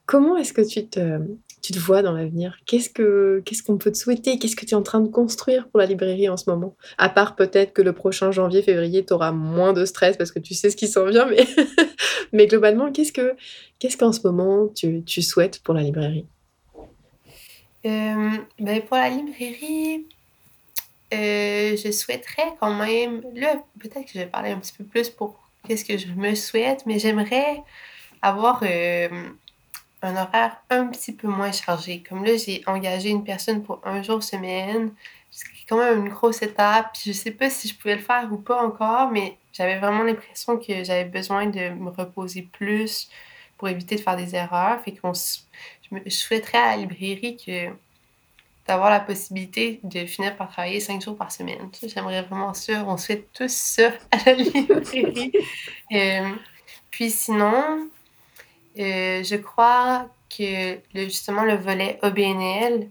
[0.05, 1.21] comment est-ce que tu te,
[1.65, 2.59] tu te vois dans l'avenir?
[2.67, 4.39] Qu'est-ce que qu'est-ce qu'on peut te souhaiter?
[4.39, 6.77] Qu'est-ce que tu es en train de construire pour la librairie en ce moment?
[6.99, 10.39] À part peut-être que le prochain janvier, février, tu auras moins de stress parce que
[10.41, 11.47] tu sais ce qui s'en vient, mais,
[12.33, 13.35] mais globalement, qu'est-ce que
[13.79, 16.27] qu'est-ce qu'en ce moment tu, tu souhaites pour la librairie?
[17.87, 20.07] Euh, ben Pour la librairie,
[21.15, 25.09] euh, je souhaiterais quand même, là, peut-être que je vais parler un petit peu plus
[25.09, 27.63] pour qu'est-ce que je me souhaite, mais j'aimerais
[28.21, 28.63] avoir
[30.05, 32.03] un horaire un petit peu moins chargé.
[32.09, 34.93] Comme là, j'ai engagé une personne pour un jour semaine.
[35.31, 36.93] C'est quand même une grosse étape.
[36.93, 40.03] Puis je sais pas si je pouvais le faire ou pas encore, mais j'avais vraiment
[40.03, 43.09] l'impression que j'avais besoin de me reposer plus
[43.59, 44.81] pour éviter de faire des erreurs.
[44.83, 47.71] Fait qu'on je, je souhaiterais à la librairie que
[48.67, 51.69] d'avoir la possibilité de finir par travailler cinq jours par semaine.
[51.87, 52.85] J'aimerais vraiment ça.
[52.87, 55.33] On souhaite tous ça à la librairie.
[55.93, 56.31] Euh,
[56.91, 57.89] puis sinon,
[58.79, 62.89] euh, je crois que justement le volet OBNL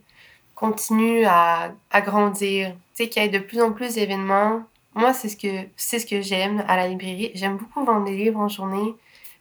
[0.55, 2.69] continue à, grandir.
[2.95, 4.63] Tu sais, qu'il y ait de plus en plus d'événements.
[4.95, 7.31] Moi, c'est ce que, ce que j'aime à la librairie.
[7.34, 8.95] J'aime beaucoup vendre des livres en journée,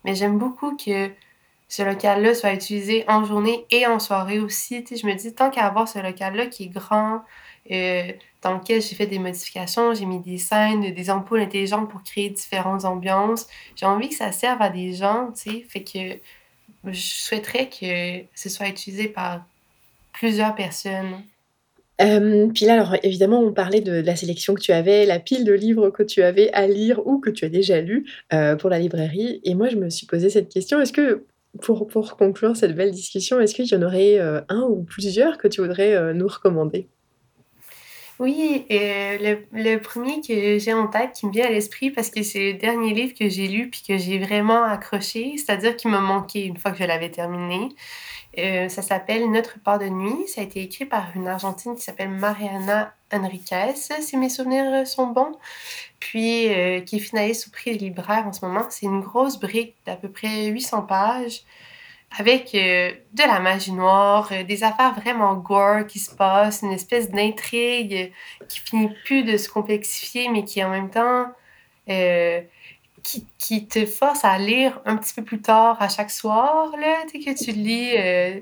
[0.04, 1.10] mais j'aime beaucoup que
[1.68, 4.82] ce local-là soit utilisé en journée et en soirée aussi.
[4.84, 7.22] Tu sais, je me dis, tant qu'à avoir ce local-là qui est grand,
[7.70, 12.02] euh, dans lequel j'ai fait des modifications, j'ai mis des scènes, des ampoules intelligentes pour
[12.02, 13.46] créer différentes ambiances.
[13.76, 15.66] J'ai envie que ça serve à des gens, tu sais.
[15.68, 16.18] Fait que
[16.90, 19.44] je souhaiterais que ce soit utilisé par
[20.12, 21.22] plusieurs personnes.
[22.00, 25.44] Euh, puis là, alors évidemment, on parlait de, la sélection que tu avais, la pile
[25.44, 28.70] de livres que tu avais à lire ou que tu as déjà lu euh, pour
[28.70, 29.40] la librairie.
[29.44, 31.26] Et moi, je me suis posé cette question est-ce que
[31.60, 35.46] pour, pour conclure cette belle discussion, est-ce qu'il y en aurait un ou plusieurs que
[35.46, 36.88] tu voudrais nous recommander?
[38.18, 42.10] Oui, et le, le premier que j'ai en tête, qui me vient à l'esprit, parce
[42.10, 45.90] que c'est le dernier livre que j'ai lu puis que j'ai vraiment accroché, c'est-à-dire qu'il
[45.90, 47.68] m'a manqué une fois que je l'avais terminé.
[48.38, 50.26] Euh, ça s'appelle Notre part de nuit.
[50.28, 55.08] Ça a été écrit par une Argentine qui s'appelle Mariana Enriquez, si mes souvenirs sont
[55.08, 55.36] bons.
[56.00, 58.66] Puis, euh, qui est finaliste au prix des en ce moment.
[58.70, 61.42] C'est une grosse brique d'à peu près 800 pages
[62.18, 66.72] avec euh, de la magie noire, euh, des affaires vraiment gore qui se passent, une
[66.72, 68.12] espèce d'intrigue
[68.48, 71.26] qui finit plus de se complexifier, mais qui en même temps
[71.88, 72.40] euh,
[73.38, 77.44] qui, te force à lire un petit peu plus tard à chaque soir, là, que
[77.44, 77.96] tu lis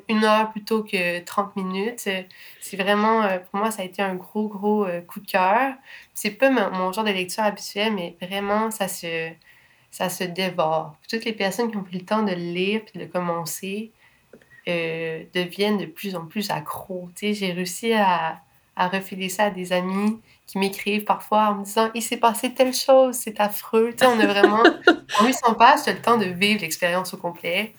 [0.08, 2.06] une heure plutôt que 30 minutes.
[2.60, 5.72] C'est vraiment, pour moi, ça a été un gros, gros coup de cœur.
[6.12, 9.30] C'est pas mon, genre de lecture habituel, mais vraiment, ça se
[9.90, 10.94] ça se dévore.
[11.08, 13.92] Toutes les personnes qui ont pris le temps de le lire puis de le commencer
[14.68, 17.08] euh, deviennent de plus en plus accros.
[17.20, 18.40] J'ai réussi à,
[18.76, 22.52] à refiler ça à des amis qui m'écrivent parfois en me disant Il s'est passé
[22.54, 23.92] telle chose, c'est affreux.
[23.96, 24.62] sais, on a vraiment,
[25.20, 27.74] en 800 pages, tu as le temps de vivre l'expérience au complet.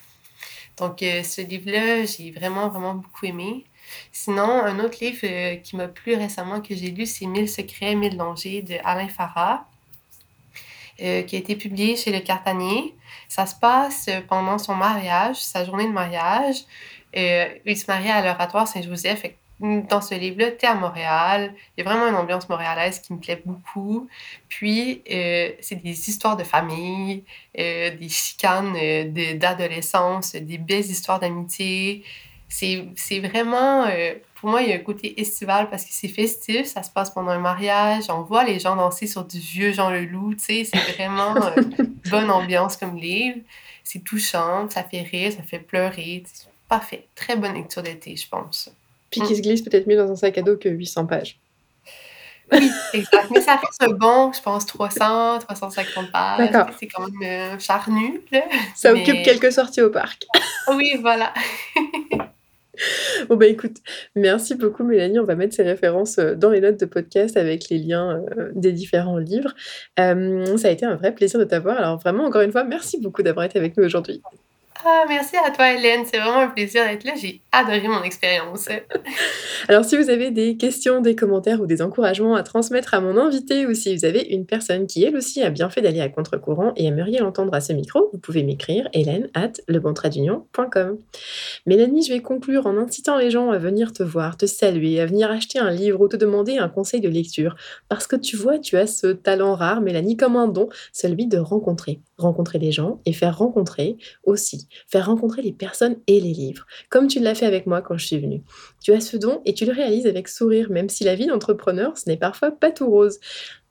[0.78, 3.66] Donc, euh, ce livre-là, j'ai vraiment, vraiment beaucoup aimé.
[4.12, 7.96] Sinon, un autre livre euh, qui m'a plu récemment que j'ai lu, c'est Mille secrets,
[7.96, 9.66] mille dangers de Alain Farah.
[11.02, 12.94] Euh, qui a été publié chez Le Cartanier.
[13.28, 16.58] Ça se passe euh, pendant son mariage, sa journée de mariage.
[17.18, 19.26] Euh, il se marie à l'Oratoire Saint-Joseph.
[19.60, 21.56] Dans ce livre-là, tu es à Montréal.
[21.76, 24.10] Il y a vraiment une ambiance montréalaise qui me plaît beaucoup.
[24.48, 27.24] Puis, c'est des histoires de famille,
[27.56, 28.74] des chicanes
[29.38, 32.04] d'adolescence, des belles histoires d'amitié.
[32.52, 33.88] C'est vraiment
[34.42, 37.12] pour moi, il y a un côté estival parce que c'est festif, ça se passe
[37.12, 40.64] pendant un mariage, on voit les gens danser sur du vieux Jean Leloup, tu sais,
[40.64, 41.62] c'est vraiment euh,
[42.10, 43.38] bonne ambiance comme livre.
[43.84, 46.24] C'est touchant, ça fait rire, ça fait pleurer.
[46.68, 47.06] Parfait.
[47.14, 48.72] Très bonne lecture d'été, je pense.
[49.12, 51.38] Puis qui se glisse peut-être mieux dans un sac à dos que 800 pages.
[52.52, 53.30] Oui, exact.
[53.30, 56.50] Mais ça reste un bon, je pense, 300, 350 pages.
[56.80, 58.22] C'est quand même euh, charnu.
[58.32, 58.42] Là.
[58.76, 60.26] Ça occupe quelques sorties au parc.
[60.70, 61.32] oui, voilà.
[63.30, 63.78] Bon bah écoute,
[64.16, 65.20] merci beaucoup Mélanie.
[65.20, 68.52] On va mettre ces références euh, dans les notes de podcast avec les liens euh,
[68.56, 69.54] des différents livres.
[70.00, 71.78] Euh, ça a été un vrai plaisir de t'avoir.
[71.78, 74.22] Alors vraiment, encore une fois, merci beaucoup d'avoir été avec nous aujourd'hui.
[74.84, 76.06] Ah, merci à toi, Hélène.
[76.06, 77.14] C'est vraiment un plaisir d'être là.
[77.16, 78.68] J'ai adoré mon expérience.
[79.68, 83.16] Alors, si vous avez des questions, des commentaires ou des encouragements à transmettre à mon
[83.18, 86.10] invité, ou si vous avez une personne qui, elle aussi, a bien fait d'aller à
[86.10, 90.98] contre-courant et aimeriez l'entendre à ce micro, vous pouvez m'écrire hélène at lebontraitdunion.com.
[91.68, 95.06] Mélanie, je vais conclure en incitant les gens à venir te voir, te saluer, à
[95.06, 97.56] venir acheter un livre ou te demander un conseil de lecture.
[97.88, 101.38] Parce que tu vois, tu as ce talent rare, Mélanie, comme un don, celui de
[101.38, 106.66] rencontrer rencontrer les gens et faire rencontrer aussi, faire rencontrer les personnes et les livres,
[106.90, 108.44] comme tu l'as fait avec moi quand je suis venue.
[108.82, 111.98] Tu as ce don et tu le réalises avec sourire, même si la vie d'entrepreneur,
[111.98, 113.20] ce n'est parfois pas tout rose.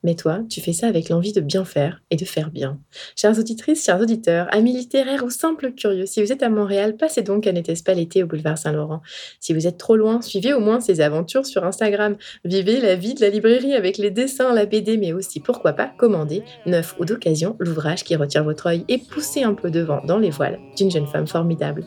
[0.02, 2.78] Mais toi, tu fais ça avec l'envie de bien faire et de faire bien.
[3.16, 7.22] Chères auditrices, chers auditeurs, amis littéraires ou simples curieux, si vous êtes à Montréal, passez
[7.22, 9.02] donc à n'était-ce pas l'été au boulevard Saint-Laurent.
[9.40, 12.16] Si vous êtes trop loin, suivez au moins ses aventures sur Instagram.
[12.44, 15.92] Vivez la vie de la librairie avec les dessins, la BD, mais aussi, pourquoi pas,
[15.98, 20.18] commandez, neuf ou d'occasion, l'ouvrage qui retire votre œil et poussez un peu devant dans
[20.18, 21.84] les voiles d'une jeune femme formidable.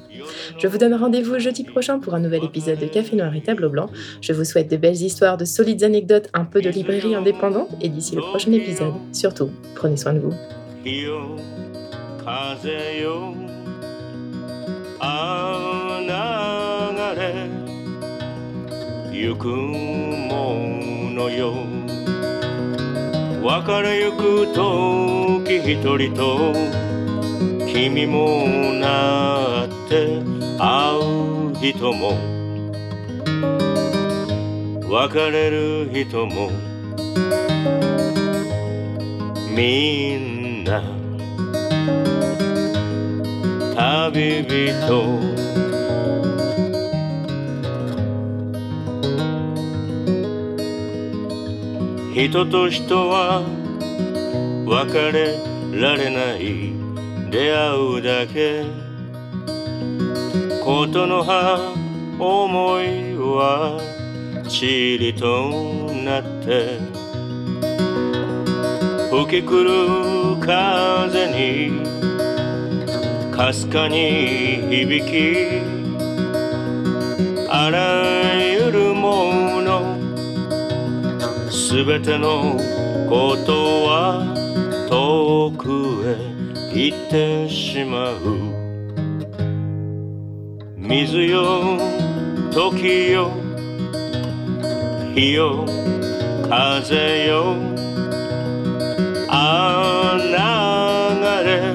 [0.60, 3.70] Je vous donne rendez-vous jeudi prochain pour un nouvel épisode de Café Noir et Tableau
[3.70, 3.90] Blanc.
[4.22, 7.90] Je vous souhaite de belles histoires, de solides anecdotes, un peu de librairie indépendante et
[7.90, 8.94] d'ici d'ici le prochain épisode.
[9.14, 10.34] Surtout, prenez soin de vous.
[34.94, 36.52] 別れる人も
[39.56, 40.82] みんな
[43.76, 45.22] 旅人。
[52.16, 53.44] 人と人は
[54.66, 55.38] 別れ
[55.80, 56.74] られない
[57.30, 58.64] 出会うだけ。
[60.64, 61.76] ことの葉
[62.18, 63.80] 思いは
[64.50, 66.93] ちりとなって。
[69.14, 69.70] 吹きくる
[70.40, 71.84] 風に
[73.32, 75.62] かすかに響き
[77.48, 80.00] あらゆるもの
[81.52, 82.58] すべての
[83.08, 83.54] こと
[83.86, 84.26] は
[84.90, 86.18] 遠くへ
[86.74, 88.18] 行ってしまう。
[90.76, 91.78] 水よ
[92.52, 93.30] 時よ
[95.14, 95.66] 日よ
[96.50, 97.73] 風よ
[99.36, 101.74] あ流れ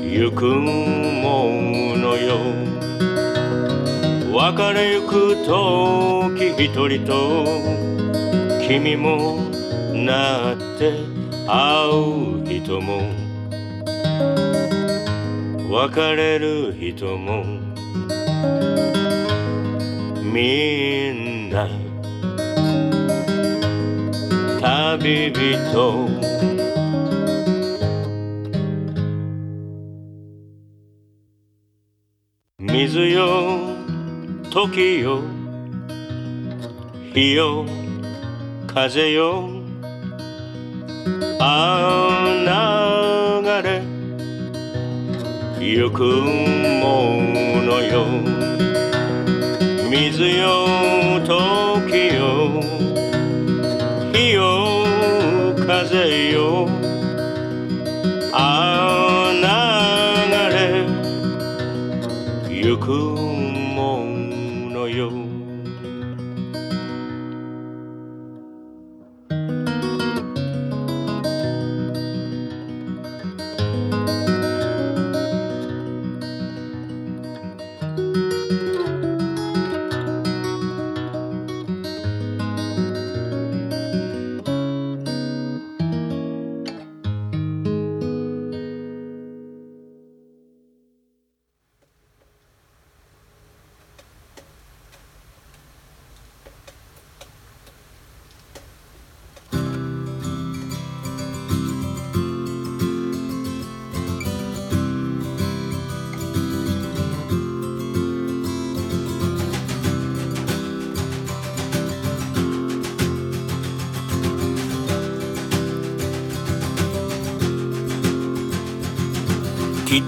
[0.00, 2.38] ゆくものよ。
[4.32, 7.10] 別れゆく時一人と
[8.64, 9.40] 君も
[9.92, 10.92] なって
[11.48, 13.02] 会う人も。
[15.68, 17.44] 別れる人も。
[20.22, 21.87] みんな
[24.98, 26.08] 旅人。
[32.58, 33.60] 水よ
[34.50, 35.22] 時よ
[37.14, 37.64] 日よ
[38.66, 39.48] 風よ
[41.40, 43.82] ああ流れ
[45.60, 47.20] ゆくも
[47.62, 48.06] のよ。
[49.90, 50.66] 水よ
[51.24, 51.67] 時
[56.08, 56.66] yo.
[58.32, 58.87] I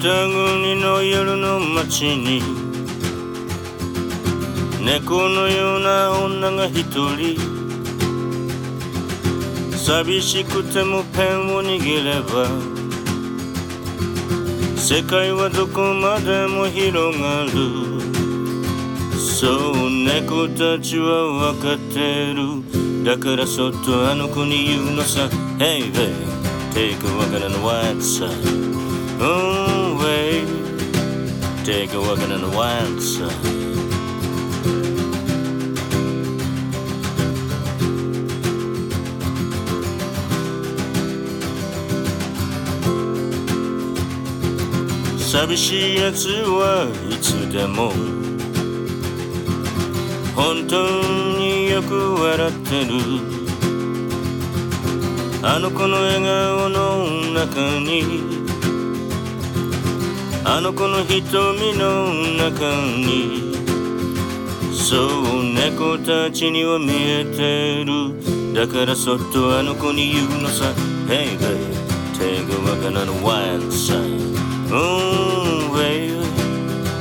[0.03, 2.41] 国の夜の街に
[4.83, 7.39] 猫のような女が一人
[9.77, 12.49] 寂しくてもペンを握れば
[14.79, 18.01] 世界はどこまでも広がる。
[19.21, 23.05] そう猫たちは分かってる。
[23.05, 25.29] だからそっとあの子に言うのさ。
[25.59, 26.15] Hey babe,
[26.73, 28.33] take a walk on the white side、
[29.21, 29.80] oh.
[31.65, 33.21] take a working the winds.
[45.19, 47.93] 「寂しいやつはいつでも
[50.35, 51.03] 本当
[51.39, 52.91] によく笑ってる
[55.43, 58.40] あの子の笑顔の中に
[60.53, 63.55] あの子の瞳の中に
[64.75, 68.53] そう猫たちには見えてる。
[68.53, 70.65] だからそっとあの子に言うのさ。
[71.07, 71.57] Hey babe
[72.19, 74.03] take a walk on the wild side
[74.73, 76.21] Oh babe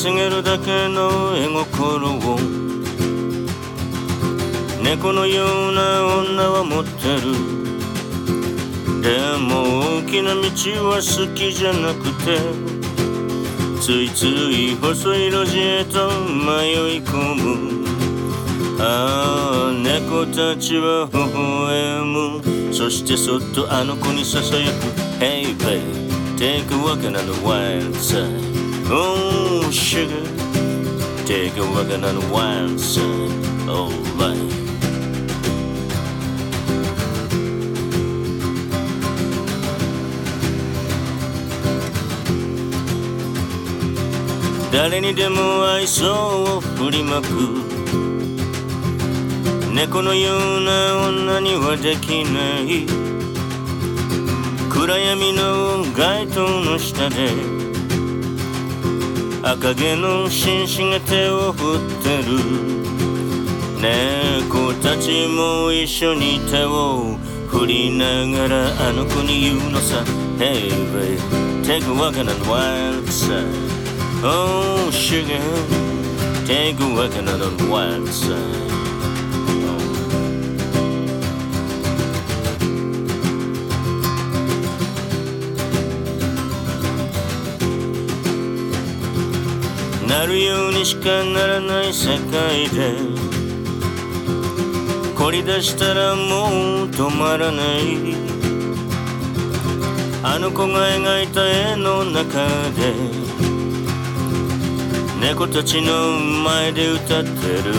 [0.00, 2.38] 稼げるだけの絵心を。
[4.82, 7.59] 猫のような女は持ってる。
[9.00, 10.40] でも大きな道
[10.88, 12.38] は好きじゃなくて
[13.80, 17.86] ついつい細い路地へと迷い込む
[18.78, 24.84] ああ猫たちは微笑むそしてそっとあの子にささやく
[25.18, 28.28] Hey babe take a walk on the wild side
[28.90, 30.24] Oh sugar
[31.24, 33.04] take a walk on the wild side
[33.68, 34.59] Alright
[44.72, 46.12] 誰にでも愛想
[46.44, 47.26] を振りまく。
[49.74, 52.86] 猫のような女にはできない。
[54.70, 57.30] 暗闇の街灯の下で
[59.42, 62.38] 赤毛の紳士が手を振ってる。
[63.80, 67.16] 猫たちも一緒に手を
[67.48, 70.04] 振りながらあの子に言うのさ。
[70.38, 71.18] Hey babe,
[71.64, 73.69] take a walk on the wild side.
[74.22, 75.40] Oh, sugar,
[76.44, 78.70] take a walk on the wild side.
[90.06, 92.96] なるようにしかならない世界で
[95.16, 98.14] 凝り出したらもう止まらない
[100.22, 103.19] あの子が描いた絵の中で
[105.20, 107.74] 猫たちの前で歌ってる。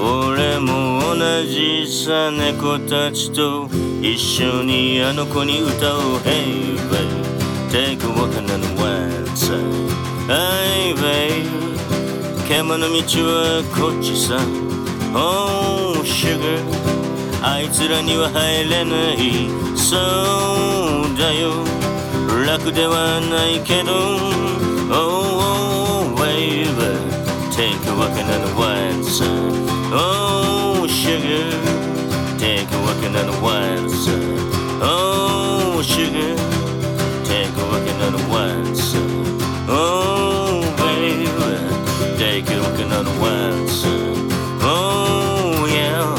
[0.00, 3.68] 俺も同じさ猫たちと
[4.00, 6.18] 一緒にあの子に歌おう。
[6.18, 7.28] Hey babe
[7.68, 9.58] take a walk on the wild side
[10.28, 14.38] Hey babe 獣道はこっちさ。
[15.12, 16.62] Oh sugar
[17.42, 19.50] あいつらには入れない。
[19.76, 21.64] そうだよ。
[22.46, 24.57] 楽ではないけど。
[28.27, 29.27] a walk on the wild side
[29.93, 31.51] Oh sugar
[32.37, 34.39] Take a walk on the wild side
[34.81, 36.35] Oh sugar
[37.23, 41.27] Take a walk on the wild side Oh baby
[42.17, 46.13] Take a walk on the wild side Oh yeah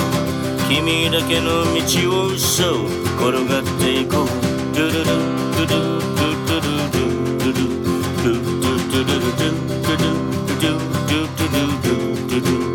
[0.68, 2.86] 君だけの道をそう
[3.20, 4.54] 転がっていこう
[12.39, 12.68] do do.